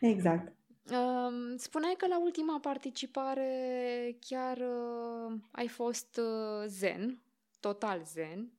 [0.00, 0.52] Exact.
[0.90, 7.22] Uh, spuneai că la ultima participare chiar uh, ai fost uh, zen,
[7.60, 8.52] total zen.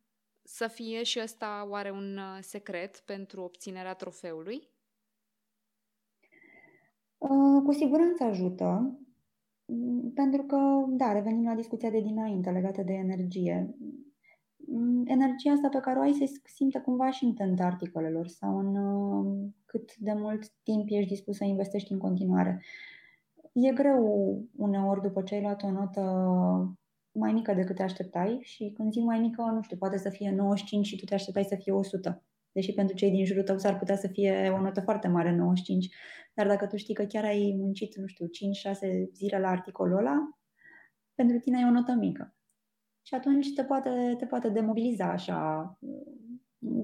[0.44, 4.70] Să fie și ăsta oare un uh, secret pentru obținerea trofeului?
[7.18, 9.00] Uh, cu siguranță ajută.
[9.66, 13.76] Mm, pentru că, da, revenim la discuția de dinainte legată de energie.
[14.58, 18.58] Mm, energia asta pe care o ai se simte cumva și în tenta articolelor sau
[18.58, 22.64] în uh, cât de mult timp ești dispus să investești în continuare.
[23.54, 26.02] E greu uneori după ce ai luat o notă
[27.12, 30.32] mai mică decât te așteptai și când zic mai mică, nu știu, poate să fie
[30.32, 32.24] 95 și tu te așteptai să fie 100
[32.56, 35.96] deși pentru cei din jurul tău s-ar putea să fie o notă foarte mare, 95,
[36.34, 38.30] dar dacă tu știi că chiar ai muncit, nu știu, 5-6
[39.14, 40.16] zile la articolul ăla,
[41.16, 42.36] pentru tine e o notă mică.
[43.08, 45.80] Și atunci te poate, te poate demobiliza așa.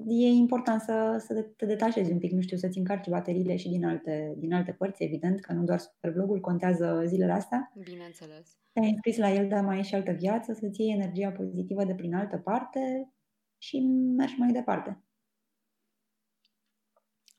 [0.06, 3.86] E important să, să te detașezi un pic, nu știu, să-ți încarci bateriile și din
[3.86, 7.72] alte, din alte părți, evident, că nu doar superblogul contează zilele astea.
[7.84, 8.58] Bineînțeles.
[8.72, 11.96] Te-ai înscris la el, dar mai e și altă viață, să-ți iei energia pozitivă de
[11.96, 13.12] prin altă parte
[13.58, 13.80] și
[14.18, 15.04] mergi mai departe.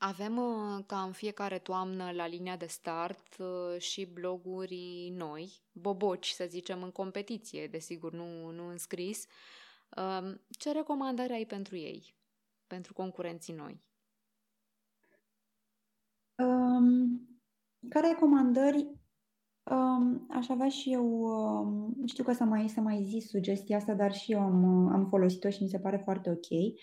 [0.05, 6.29] Avem uh, ca în fiecare toamnă la linia de start uh, și bloguri noi, boboci
[6.29, 9.27] să zicem în competiție, desigur nu, nu înscris.
[9.97, 12.15] Um, ce recomandări ai pentru ei,
[12.67, 13.83] pentru concurenții noi?
[16.37, 17.29] Um,
[17.88, 18.91] ca recomandări
[19.71, 23.95] um, aș avea și eu, um, știu că s-a mai, s-a mai zis sugestia asta,
[23.95, 26.77] dar și eu am, am folosit-o și mi se pare foarte ok.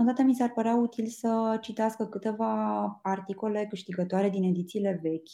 [0.00, 5.30] Odată mi s-ar părea util să citească câteva articole câștigătoare din edițiile vechi,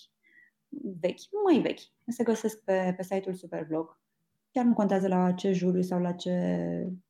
[1.00, 4.00] vechi, mai vechi, se găsesc pe, pe site-ul Superblog.
[4.50, 6.36] Chiar nu contează la ce juriu sau la ce,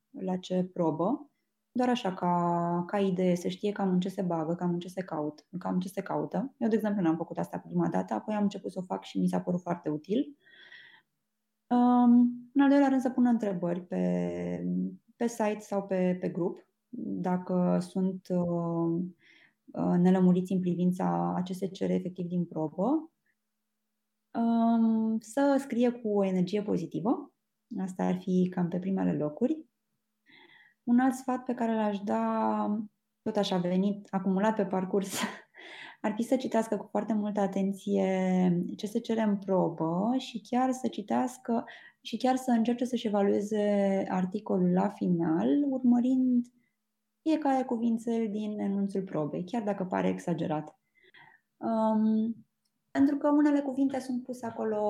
[0.09, 1.29] la ce probă,
[1.71, 4.87] doar așa ca, ca idee, să știe cam în ce se bagă, cam în ce
[4.87, 6.53] se caut, cam în ce se caută.
[6.57, 9.19] Eu, de exemplu, n-am făcut asta prima dată, apoi am început să o fac și
[9.19, 10.37] mi s-a părut foarte util.
[11.67, 12.11] Um,
[12.53, 14.63] în al doilea rând să pună întrebări pe,
[15.15, 16.68] pe site sau pe, pe grup,
[17.21, 19.01] dacă sunt uh,
[19.65, 23.11] uh, nelămuriți în privința a ce se cere efectiv din probă,
[24.33, 27.31] um, să scrie cu o energie pozitivă.
[27.81, 29.65] Asta ar fi cam pe primele locuri.
[30.83, 32.83] Un alt sfat pe care l-aș da,
[33.21, 35.19] tot așa venit, acumulat pe parcurs,
[36.01, 40.71] ar fi să citească cu foarte multă atenție ce se cere în probă și chiar
[40.71, 41.65] să citească
[42.01, 46.45] și chiar să încerce să-și evalueze articolul la final, urmărind
[47.21, 50.79] fiecare cuvințel din enunțul probei, chiar dacă pare exagerat.
[51.57, 52.35] Um,
[52.91, 54.81] pentru că unele cuvinte sunt puse acolo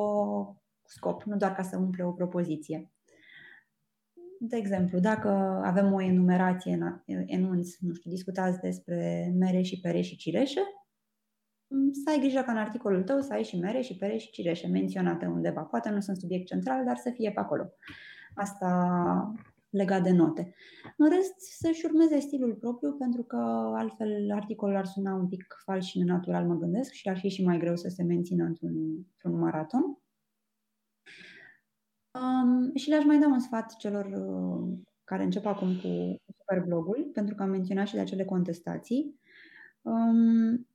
[0.82, 2.92] cu scop, nu doar ca să umple o propoziție.
[4.40, 5.30] De exemplu, dacă
[5.64, 6.74] avem o enumerație
[7.06, 10.60] în enunț, nu știu, discutați despre mere și pere și cireșe,
[11.68, 14.32] um, să ai grijă ca în articolul tău să ai și mere și pere și
[14.32, 15.62] cireșe menționate undeva.
[15.62, 17.74] Poate nu sunt subiect central, dar să fie pe acolo.
[18.34, 18.70] Asta
[19.70, 20.54] legat de note.
[20.98, 23.38] În rest, să-și urmeze stilul propriu, pentru că
[23.76, 27.44] altfel articolul ar suna un pic fals și nenatural, mă gândesc, și ar fi și
[27.44, 28.76] mai greu să se mențină într-un,
[29.12, 29.98] într-un maraton.
[32.14, 37.36] Um, și le-aș mai da un sfat celor uh, care încep acum cu superblogul, pentru
[37.36, 39.20] că am menționat și de acele contestații.
[39.82, 40.68] Um,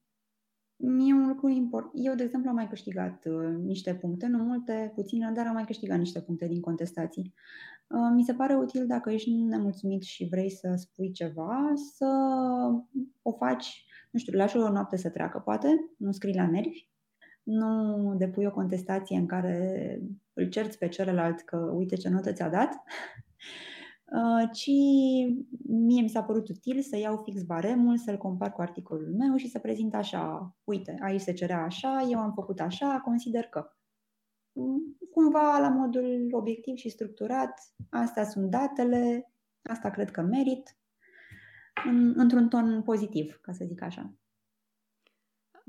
[0.76, 1.92] E un lucru important.
[1.94, 5.64] Eu, de exemplu, am mai câștigat uh, niște puncte, nu multe, puține, dar am mai
[5.64, 7.34] câștigat niște puncte din contestații.
[7.86, 12.06] Uh, mi se pare util dacă ești nemulțumit și vrei să spui ceva, să
[13.22, 15.68] o faci, nu știu, lași o noapte să treacă, poate,
[15.98, 16.88] nu scrii la nervi,
[17.42, 20.00] nu depui o contestație în care
[20.32, 22.70] îl cerți pe celălalt că uite ce notă ți-a dat,
[24.14, 24.70] Uh, ci
[25.66, 29.48] mie mi s-a părut util să iau fix baremul, să-l compar cu articolul meu și
[29.48, 33.73] să prezint așa, uite, aici se cerea așa, eu am făcut așa, consider că.
[34.56, 39.32] Mm, cumva la modul obiectiv și structurat, astea sunt datele,
[39.62, 40.76] asta cred că merit,
[41.84, 44.14] în, într-un ton pozitiv, ca să zic așa.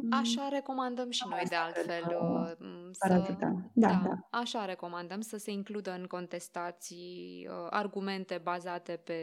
[0.10, 2.04] Așa recomandăm și noi de altfel.
[3.00, 3.72] Că să, ajuta.
[3.74, 4.40] Da, da, da.
[4.40, 9.20] Așa recomandăm să se includă în contestații uh, argumente bazate pe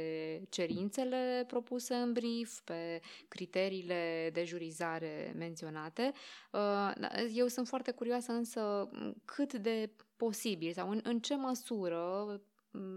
[0.48, 6.12] cerințele propuse în brief, pe criteriile de jurizare menționate.
[6.52, 6.92] Uh,
[7.34, 8.90] eu sunt foarte curioasă însă
[9.24, 12.40] cât de posibil sau în, în ce măsură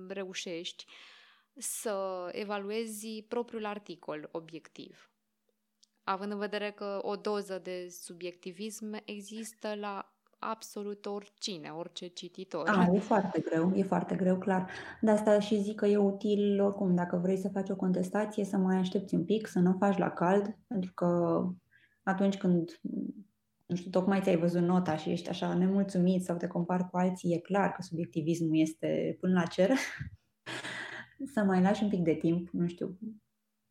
[0.07, 0.86] reușești
[1.57, 5.09] să evaluezi propriul articol obiectiv
[6.05, 10.14] având în vedere că o doză de subiectivism există la
[10.50, 12.68] absolut oricine, orice cititor.
[12.68, 14.70] A, e foarte greu, e foarte greu, clar.
[15.02, 18.58] De asta și zic că e util, oricum, dacă vrei să faci o contestație, să
[18.58, 21.41] mai aștepți un pic, să nu o faci la cald, pentru că
[22.04, 22.80] atunci când,
[23.66, 27.34] nu știu, tocmai ți-ai văzut nota și ești așa nemulțumit sau te compari cu alții,
[27.34, 29.72] e clar că subiectivismul este până la cer.
[31.34, 32.98] să mai lași un pic de timp, nu știu,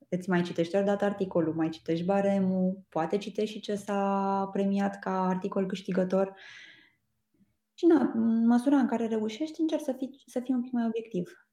[0.09, 5.27] îți mai citești odată articolul, mai citești baremul, poate citești și ce s-a premiat ca
[5.27, 6.35] articol câștigător.
[7.75, 10.87] Și na, în măsura în care reușești, încerci să fii, să fii un pic mai
[10.87, 11.49] obiectiv.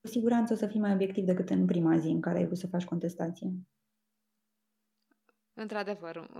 [0.00, 2.58] Cu siguranță o să fii mai obiectiv decât în prima zi în care ai vrut
[2.58, 3.52] să faci contestație.
[5.54, 6.30] Într-adevăr,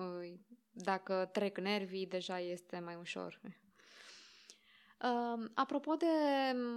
[0.71, 3.41] dacă trec nervii, deja este mai ușor.
[5.03, 6.07] Uh, apropo de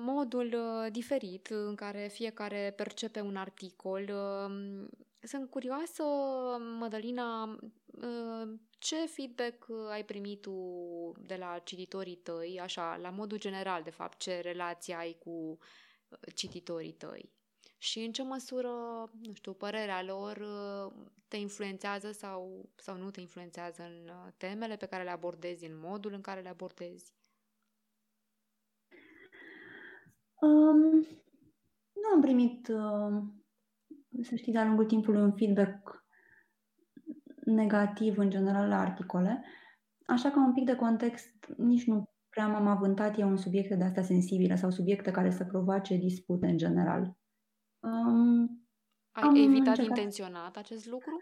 [0.03, 4.87] modul uh, diferit în care fiecare percepe un articol, uh,
[5.21, 6.03] sunt curioasă,
[6.79, 10.53] Mădălina, uh, ce feedback ai primit tu
[11.19, 16.17] de la cititorii tăi, așa, la modul general, de fapt, ce relație ai cu uh,
[16.35, 17.31] cititorii tăi?
[17.77, 18.69] Și în ce măsură,
[19.21, 20.93] nu știu, părerea lor uh,
[21.27, 26.13] te influențează sau, sau nu te influențează în temele pe care le abordezi, în modul
[26.13, 27.13] în care le abordezi?
[30.41, 30.81] Um,
[31.93, 33.23] nu am primit, uh,
[34.21, 36.05] să știi, de-a lungul timpului un feedback
[37.45, 39.43] negativ în general la articole,
[40.05, 43.83] așa că un pic de context nici nu prea m-am avântat eu în subiecte de
[43.83, 47.17] astea sensibile sau subiecte care să provoace dispute în general.
[47.79, 48.67] Um,
[49.11, 49.97] Ai evitat încercat...
[49.97, 51.17] intenționat acest lucru?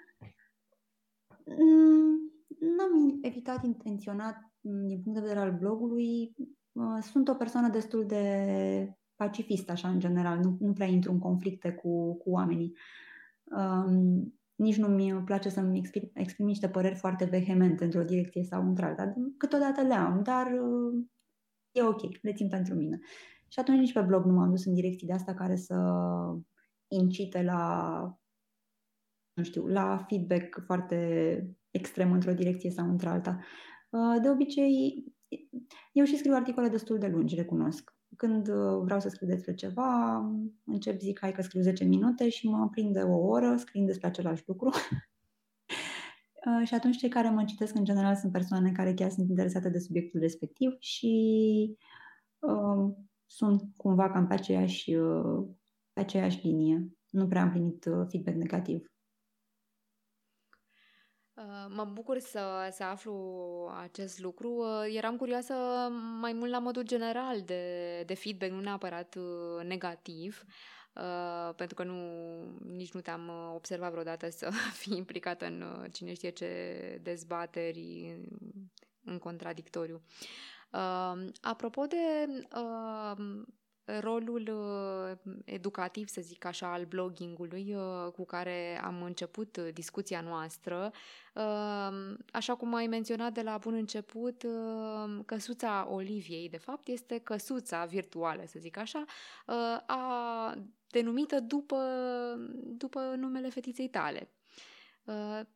[1.45, 6.35] Mm, n-am evitat intenționat din punct de vedere al blogului.
[6.71, 10.39] Uh, sunt o persoană destul de pacifist, așa, în general.
[10.39, 12.73] Nu, nu prea intru în conflicte cu, cu oamenii.
[13.43, 18.67] Um, nici nu mi place să-mi exprim, exprim niște păreri foarte vehemente într-o direcție sau
[18.67, 19.13] într-alta.
[19.37, 21.05] Câteodată le am, dar uh,
[21.71, 22.99] e ok, le țin pentru mine.
[23.47, 25.75] Și atunci nici pe blog nu m-am dus în direcții de asta care să
[26.87, 28.01] incite la,
[29.33, 30.97] nu știu, la feedback foarte
[31.71, 33.39] extrem într-o direcție sau într-alta.
[33.89, 35.05] Uh, de obicei,
[35.91, 37.96] eu și scriu articole destul de lungi, recunosc.
[38.17, 40.17] Când uh, vreau să scriu despre ceva,
[40.65, 44.43] încep zic hai că scriu 10 minute și mă prinde o oră scriind despre același
[44.45, 44.69] lucru.
[46.47, 49.69] Uh, și atunci cei care mă citesc în general sunt persoane care chiar sunt interesate
[49.69, 51.77] de subiectul respectiv și
[52.39, 52.93] uh,
[53.25, 55.47] sunt cumva cam pe aceeași, uh,
[55.93, 56.97] pe aceeași linie.
[57.09, 58.91] Nu prea am primit uh, feedback negativ.
[61.37, 63.15] Uh, mă bucur să, să aflu
[63.81, 64.49] acest lucru.
[64.49, 65.53] Uh, eram curioasă
[66.19, 70.43] mai mult la modul general de, de feedback, nu neapărat uh, negativ,
[71.55, 72.01] pentru că nu,
[72.75, 74.49] nici nu te-am observat vreodată să
[74.81, 78.17] fii implicată în cine știe ce dezbateri
[79.03, 80.01] în contradictoriu.
[81.41, 81.97] Apropo de
[83.99, 90.21] rolul uh, educativ, să zic așa, al bloggingului uh, cu care am început uh, discuția
[90.21, 90.91] noastră.
[92.31, 94.45] Așa cum ai menționat de la bun început,
[95.25, 99.05] căsuța Oliviei, de fapt, este căsuța virtuală, să zic așa,
[99.85, 100.53] a
[100.89, 101.77] denumită după,
[102.63, 104.29] după numele fetiței tale.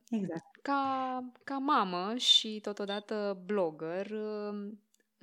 [0.09, 0.55] Exact.
[0.61, 4.11] Ca, ca mamă și totodată blogger,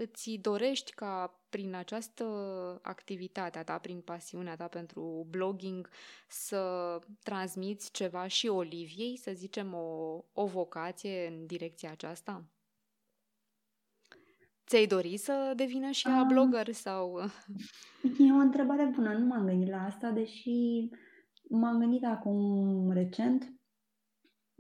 [0.01, 2.25] îți dorești ca prin această
[2.83, 5.89] activitate a ta, prin pasiunea ta pentru blogging,
[6.29, 12.45] să transmiți ceva și Oliviei, să zicem o, o vocație în direcția aceasta?
[14.67, 17.19] Ți-ai dori să devină și ea blogger sau...
[18.19, 20.89] E o întrebare bună, nu m-am gândit la asta, deși
[21.49, 23.53] m-am gândit acum recent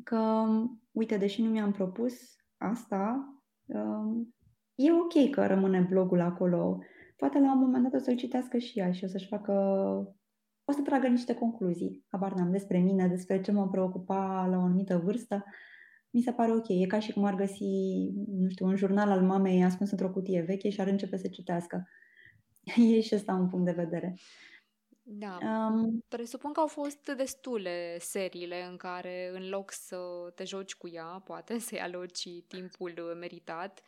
[0.05, 0.47] că,
[0.91, 2.14] uite, deși nu mi-am propus
[2.57, 3.32] asta,
[3.64, 4.34] um,
[4.79, 6.79] e ok că rămâne blogul acolo.
[7.16, 9.53] Poate la un moment dat o să-l citească și ea și o să-și facă...
[10.64, 14.61] O să tragă niște concluzii, habar n-am, despre mine, despre ce mă preocupa la o
[14.61, 15.45] anumită vârstă.
[16.11, 16.68] Mi se pare ok.
[16.68, 17.64] E ca și cum ar găsi,
[18.26, 21.89] nu știu, un jurnal al mamei ascuns într-o cutie veche și ar începe să citească.
[22.97, 24.14] E și ăsta un punct de vedere.
[25.03, 25.39] Da.
[25.43, 29.97] Um, Presupun că au fost destule seriile în care, în loc să
[30.35, 33.83] te joci cu ea, poate să-i aloci timpul meritat,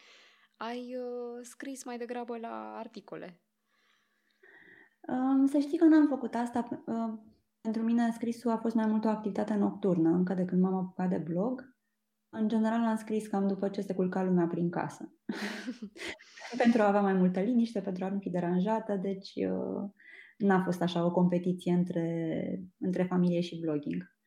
[0.62, 3.40] ai uh, scris mai degrabă la articole.
[5.08, 6.84] Um, să știi că n-am făcut asta.
[6.86, 7.18] Uh,
[7.61, 11.08] pentru mine scrisul a fost mai mult o activitate nocturnă, încă de când m-am apucat
[11.08, 11.76] de blog.
[12.28, 15.14] În general am scris cam după ce se culca lumea prin casă.
[16.62, 19.90] pentru a avea mai multă liniște, pentru a nu fi deranjată, deci uh,
[20.36, 22.42] n-a fost așa o competiție între,
[22.78, 24.19] între familie și blogging.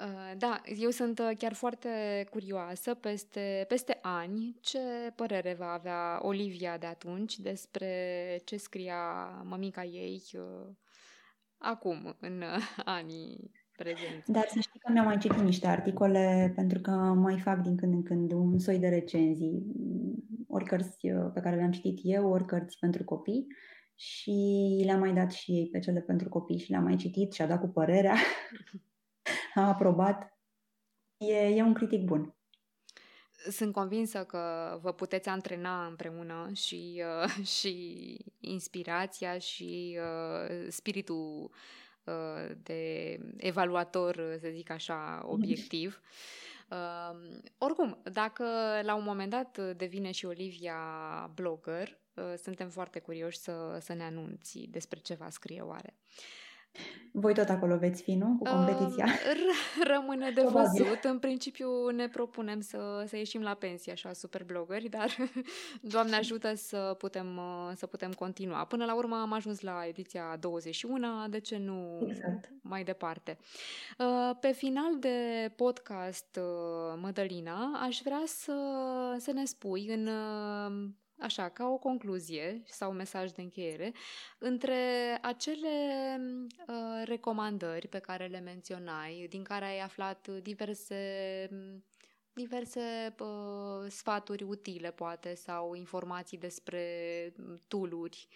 [0.00, 1.88] Uh, da, eu sunt uh, chiar foarte
[2.30, 4.78] curioasă peste, peste ani ce
[5.14, 7.88] părere va avea Olivia de atunci despre
[8.44, 10.66] ce scria mămica ei uh,
[11.58, 12.42] acum, în
[12.84, 14.32] anii prezenți.
[14.32, 17.92] Da, să știi că mi-am mai citit niște articole pentru că mai fac din când
[17.92, 19.62] în când un soi de recenzii,
[20.48, 23.46] ori cărți pe care le-am citit eu, ori cărți pentru copii
[23.94, 24.32] și
[24.84, 27.46] le-am mai dat și ei pe cele pentru copii și le-am mai citit și a
[27.46, 28.14] dat cu părerea,
[29.54, 30.38] a aprobat.
[31.16, 32.34] E, e un critic bun.
[33.50, 41.50] Sunt convinsă că vă puteți antrena împreună și, uh, și inspirația și uh, spiritul
[42.04, 46.00] uh, de evaluator, să zic așa, obiectiv.
[46.70, 48.44] Uh, oricum, dacă
[48.82, 50.76] la un moment dat devine și Olivia
[51.34, 55.94] blogger, uh, suntem foarte curioși să, să ne anunți despre ce va scrie oare.
[57.16, 58.36] Voi tot acolo veți fi, nu?
[58.38, 59.04] Cu competiția.
[59.04, 61.04] Uh, r- rămâne de văzut.
[61.04, 65.16] În principiu ne propunem să, să ieșim la pensie așa super blogări, dar
[65.94, 67.40] Doamne ajută să putem,
[67.74, 68.64] să putem continua.
[68.64, 72.52] Până la urmă am ajuns la ediția 21, de ce nu exact.
[72.62, 73.38] mai departe.
[73.98, 78.54] Uh, pe final de podcast, uh, Mădălina, aș vrea să,
[79.18, 80.08] să ne spui în
[81.18, 83.92] așa, ca o concluzie sau un mesaj de încheiere,
[84.38, 84.78] între
[85.22, 85.68] acele
[86.66, 91.48] uh, recomandări pe care le menționai, din care ai aflat diverse
[92.34, 96.82] diverse uh, sfaturi utile, poate, sau informații despre
[97.68, 98.28] tooluri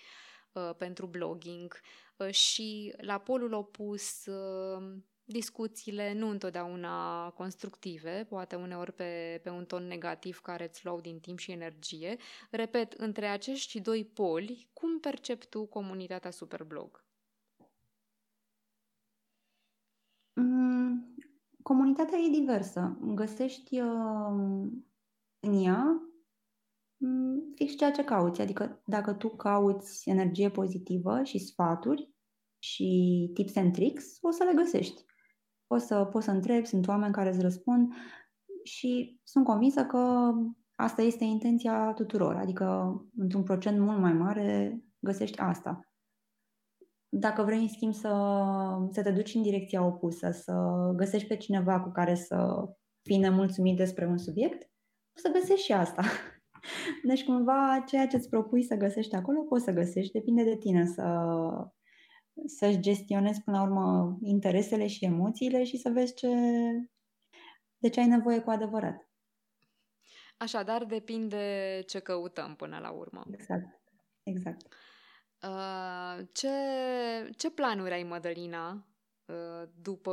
[0.53, 1.81] uh, pentru blogging
[2.17, 4.97] uh, și la polul opus uh,
[5.31, 11.19] discuțiile nu întotdeauna constructive, poate uneori pe, pe un ton negativ care îți luau din
[11.21, 12.17] timp și energie.
[12.51, 17.05] Repet, între acești doi poli, cum percepi tu comunitatea Superblog?
[20.33, 21.15] Mm,
[21.63, 22.99] comunitatea e diversă.
[23.01, 24.69] Găsești uh,
[25.41, 26.11] în ea
[26.97, 28.41] mm, fix ceea ce cauți.
[28.41, 32.13] Adică dacă tu cauți energie pozitivă și sfaturi
[32.59, 35.07] și tips and tricks, o să le găsești
[35.69, 37.93] poți să, poți să întrebi, sunt oameni care îți răspund
[38.63, 40.33] și sunt convinsă că
[40.75, 45.81] asta este intenția tuturor, adică într-un procent mult mai mare găsești asta.
[47.09, 48.09] Dacă vrei, în schimb, să,
[48.91, 50.55] să te duci în direcția opusă, să
[50.97, 52.69] găsești pe cineva cu care să
[53.03, 54.63] fii nemulțumit despre un subiect,
[55.17, 56.03] o să găsești și asta.
[57.09, 60.13] Deci, cumva, ceea ce îți propui să găsești acolo, poți să găsești.
[60.13, 61.05] Depinde de tine să,
[62.47, 66.29] să-și gestionezi până la urmă interesele și emoțiile și să vezi ce,
[67.79, 69.09] de ce ai nevoie cu adevărat.
[70.37, 73.25] Așadar, depinde ce căutăm până la urmă.
[73.31, 73.81] Exact.
[74.23, 74.67] Exact.
[75.43, 76.51] Uh, ce,
[77.37, 78.87] ce planuri ai, Mădălina,
[79.27, 80.13] uh, după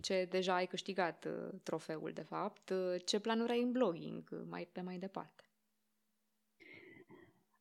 [0.00, 2.70] ce deja ai câștigat uh, trofeul, de fapt?
[2.70, 5.45] Uh, ce planuri ai în blogging uh, mai pe mai departe?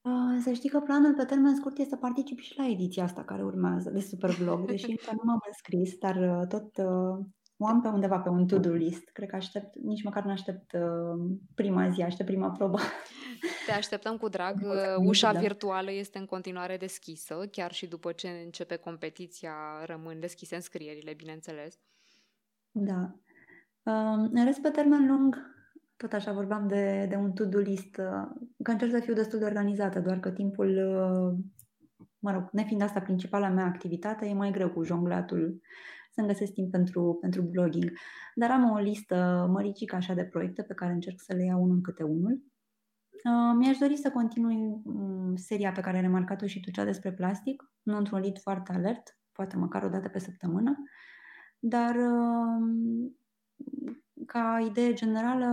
[0.08, 3.24] Ah, să știi că planul pe termen scurt este să particip și la ediția asta
[3.24, 7.26] care urmează de Superblog, deși încă nu m-am înscris, dar uh, tot uh,
[7.58, 9.10] o am pe undeva pe un to-do list.
[9.10, 12.80] Cred că aștept, nici măcar nu aștept uh, prima zi, aștept prima probă.
[13.66, 14.56] Te așteptăm cu drag.
[14.98, 15.40] Ușa da.
[15.40, 19.54] virtuală este în continuare deschisă, chiar și după ce începe competiția
[19.86, 21.80] rămân deschise înscrierile, bineînțeles.
[22.72, 23.16] Da.
[23.84, 25.55] Uh, în rest, pe termen lung,
[25.98, 29.46] tot așa vorbeam de, de un to-do list, uh, că încerc să fiu destul de
[29.46, 31.46] organizată, doar că timpul, uh,
[32.20, 35.62] mă rog, nefiind asta principala mea activitate, e mai greu cu jonglatul
[36.16, 37.92] să-mi găsesc timp pentru, pentru blogging.
[38.36, 41.82] Dar am o listă măricică așa de proiecte pe care încerc să le iau unul
[41.82, 42.44] câte unul.
[43.24, 47.14] Uh, mi-aș dori să continui um, seria pe care ai remarcat-o și tu, cea despre
[47.14, 50.76] plastic, nu într-un rit foarte alert, poate măcar o dată pe săptămână,
[51.60, 51.96] dar
[54.26, 55.46] ca idee generală,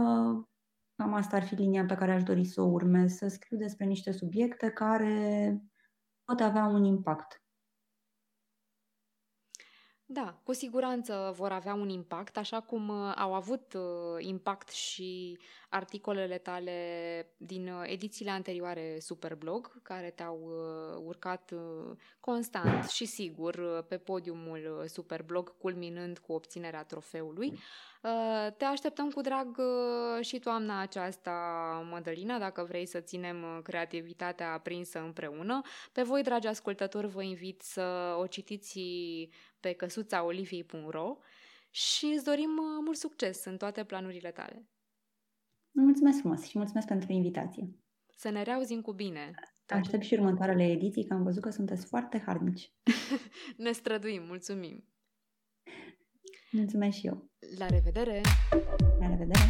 [0.97, 3.85] cam asta ar fi linia pe care aș dori să o urmez, să scriu despre
[3.85, 5.59] niște subiecte care
[6.25, 7.42] pot avea un impact.
[10.15, 13.83] Da, cu siguranță vor avea un impact, așa cum uh, au avut uh,
[14.19, 15.39] impact și
[15.69, 16.73] articolele tale
[17.37, 20.51] din uh, edițiile anterioare Superblog, care te-au
[21.05, 21.53] urcat
[22.21, 27.59] constant și sigur pe podiumul Superblog, culminând cu obținerea trofeului.
[28.57, 29.61] Te așteptăm cu drag
[30.21, 31.33] și toamna aceasta,
[31.91, 35.61] Mădălina, dacă vrei să ținem creativitatea aprinsă împreună.
[35.93, 38.81] Pe voi, dragi ascultători, vă invit să o citiți
[39.63, 41.17] pe căsuțaoliviei.ro
[41.71, 44.69] și îți dorim uh, mult succes în toate planurile tale.
[45.71, 47.77] Mulțumesc frumos și mulțumesc pentru invitație.
[48.17, 49.31] Să ne reauzim cu bine.
[49.67, 52.73] Aștept și următoarele ediții, că am văzut că sunteți foarte harnici.
[53.57, 54.85] ne străduim, mulțumim.
[56.51, 57.31] Mulțumesc și eu.
[57.59, 58.21] La revedere!
[58.99, 59.41] La revedere!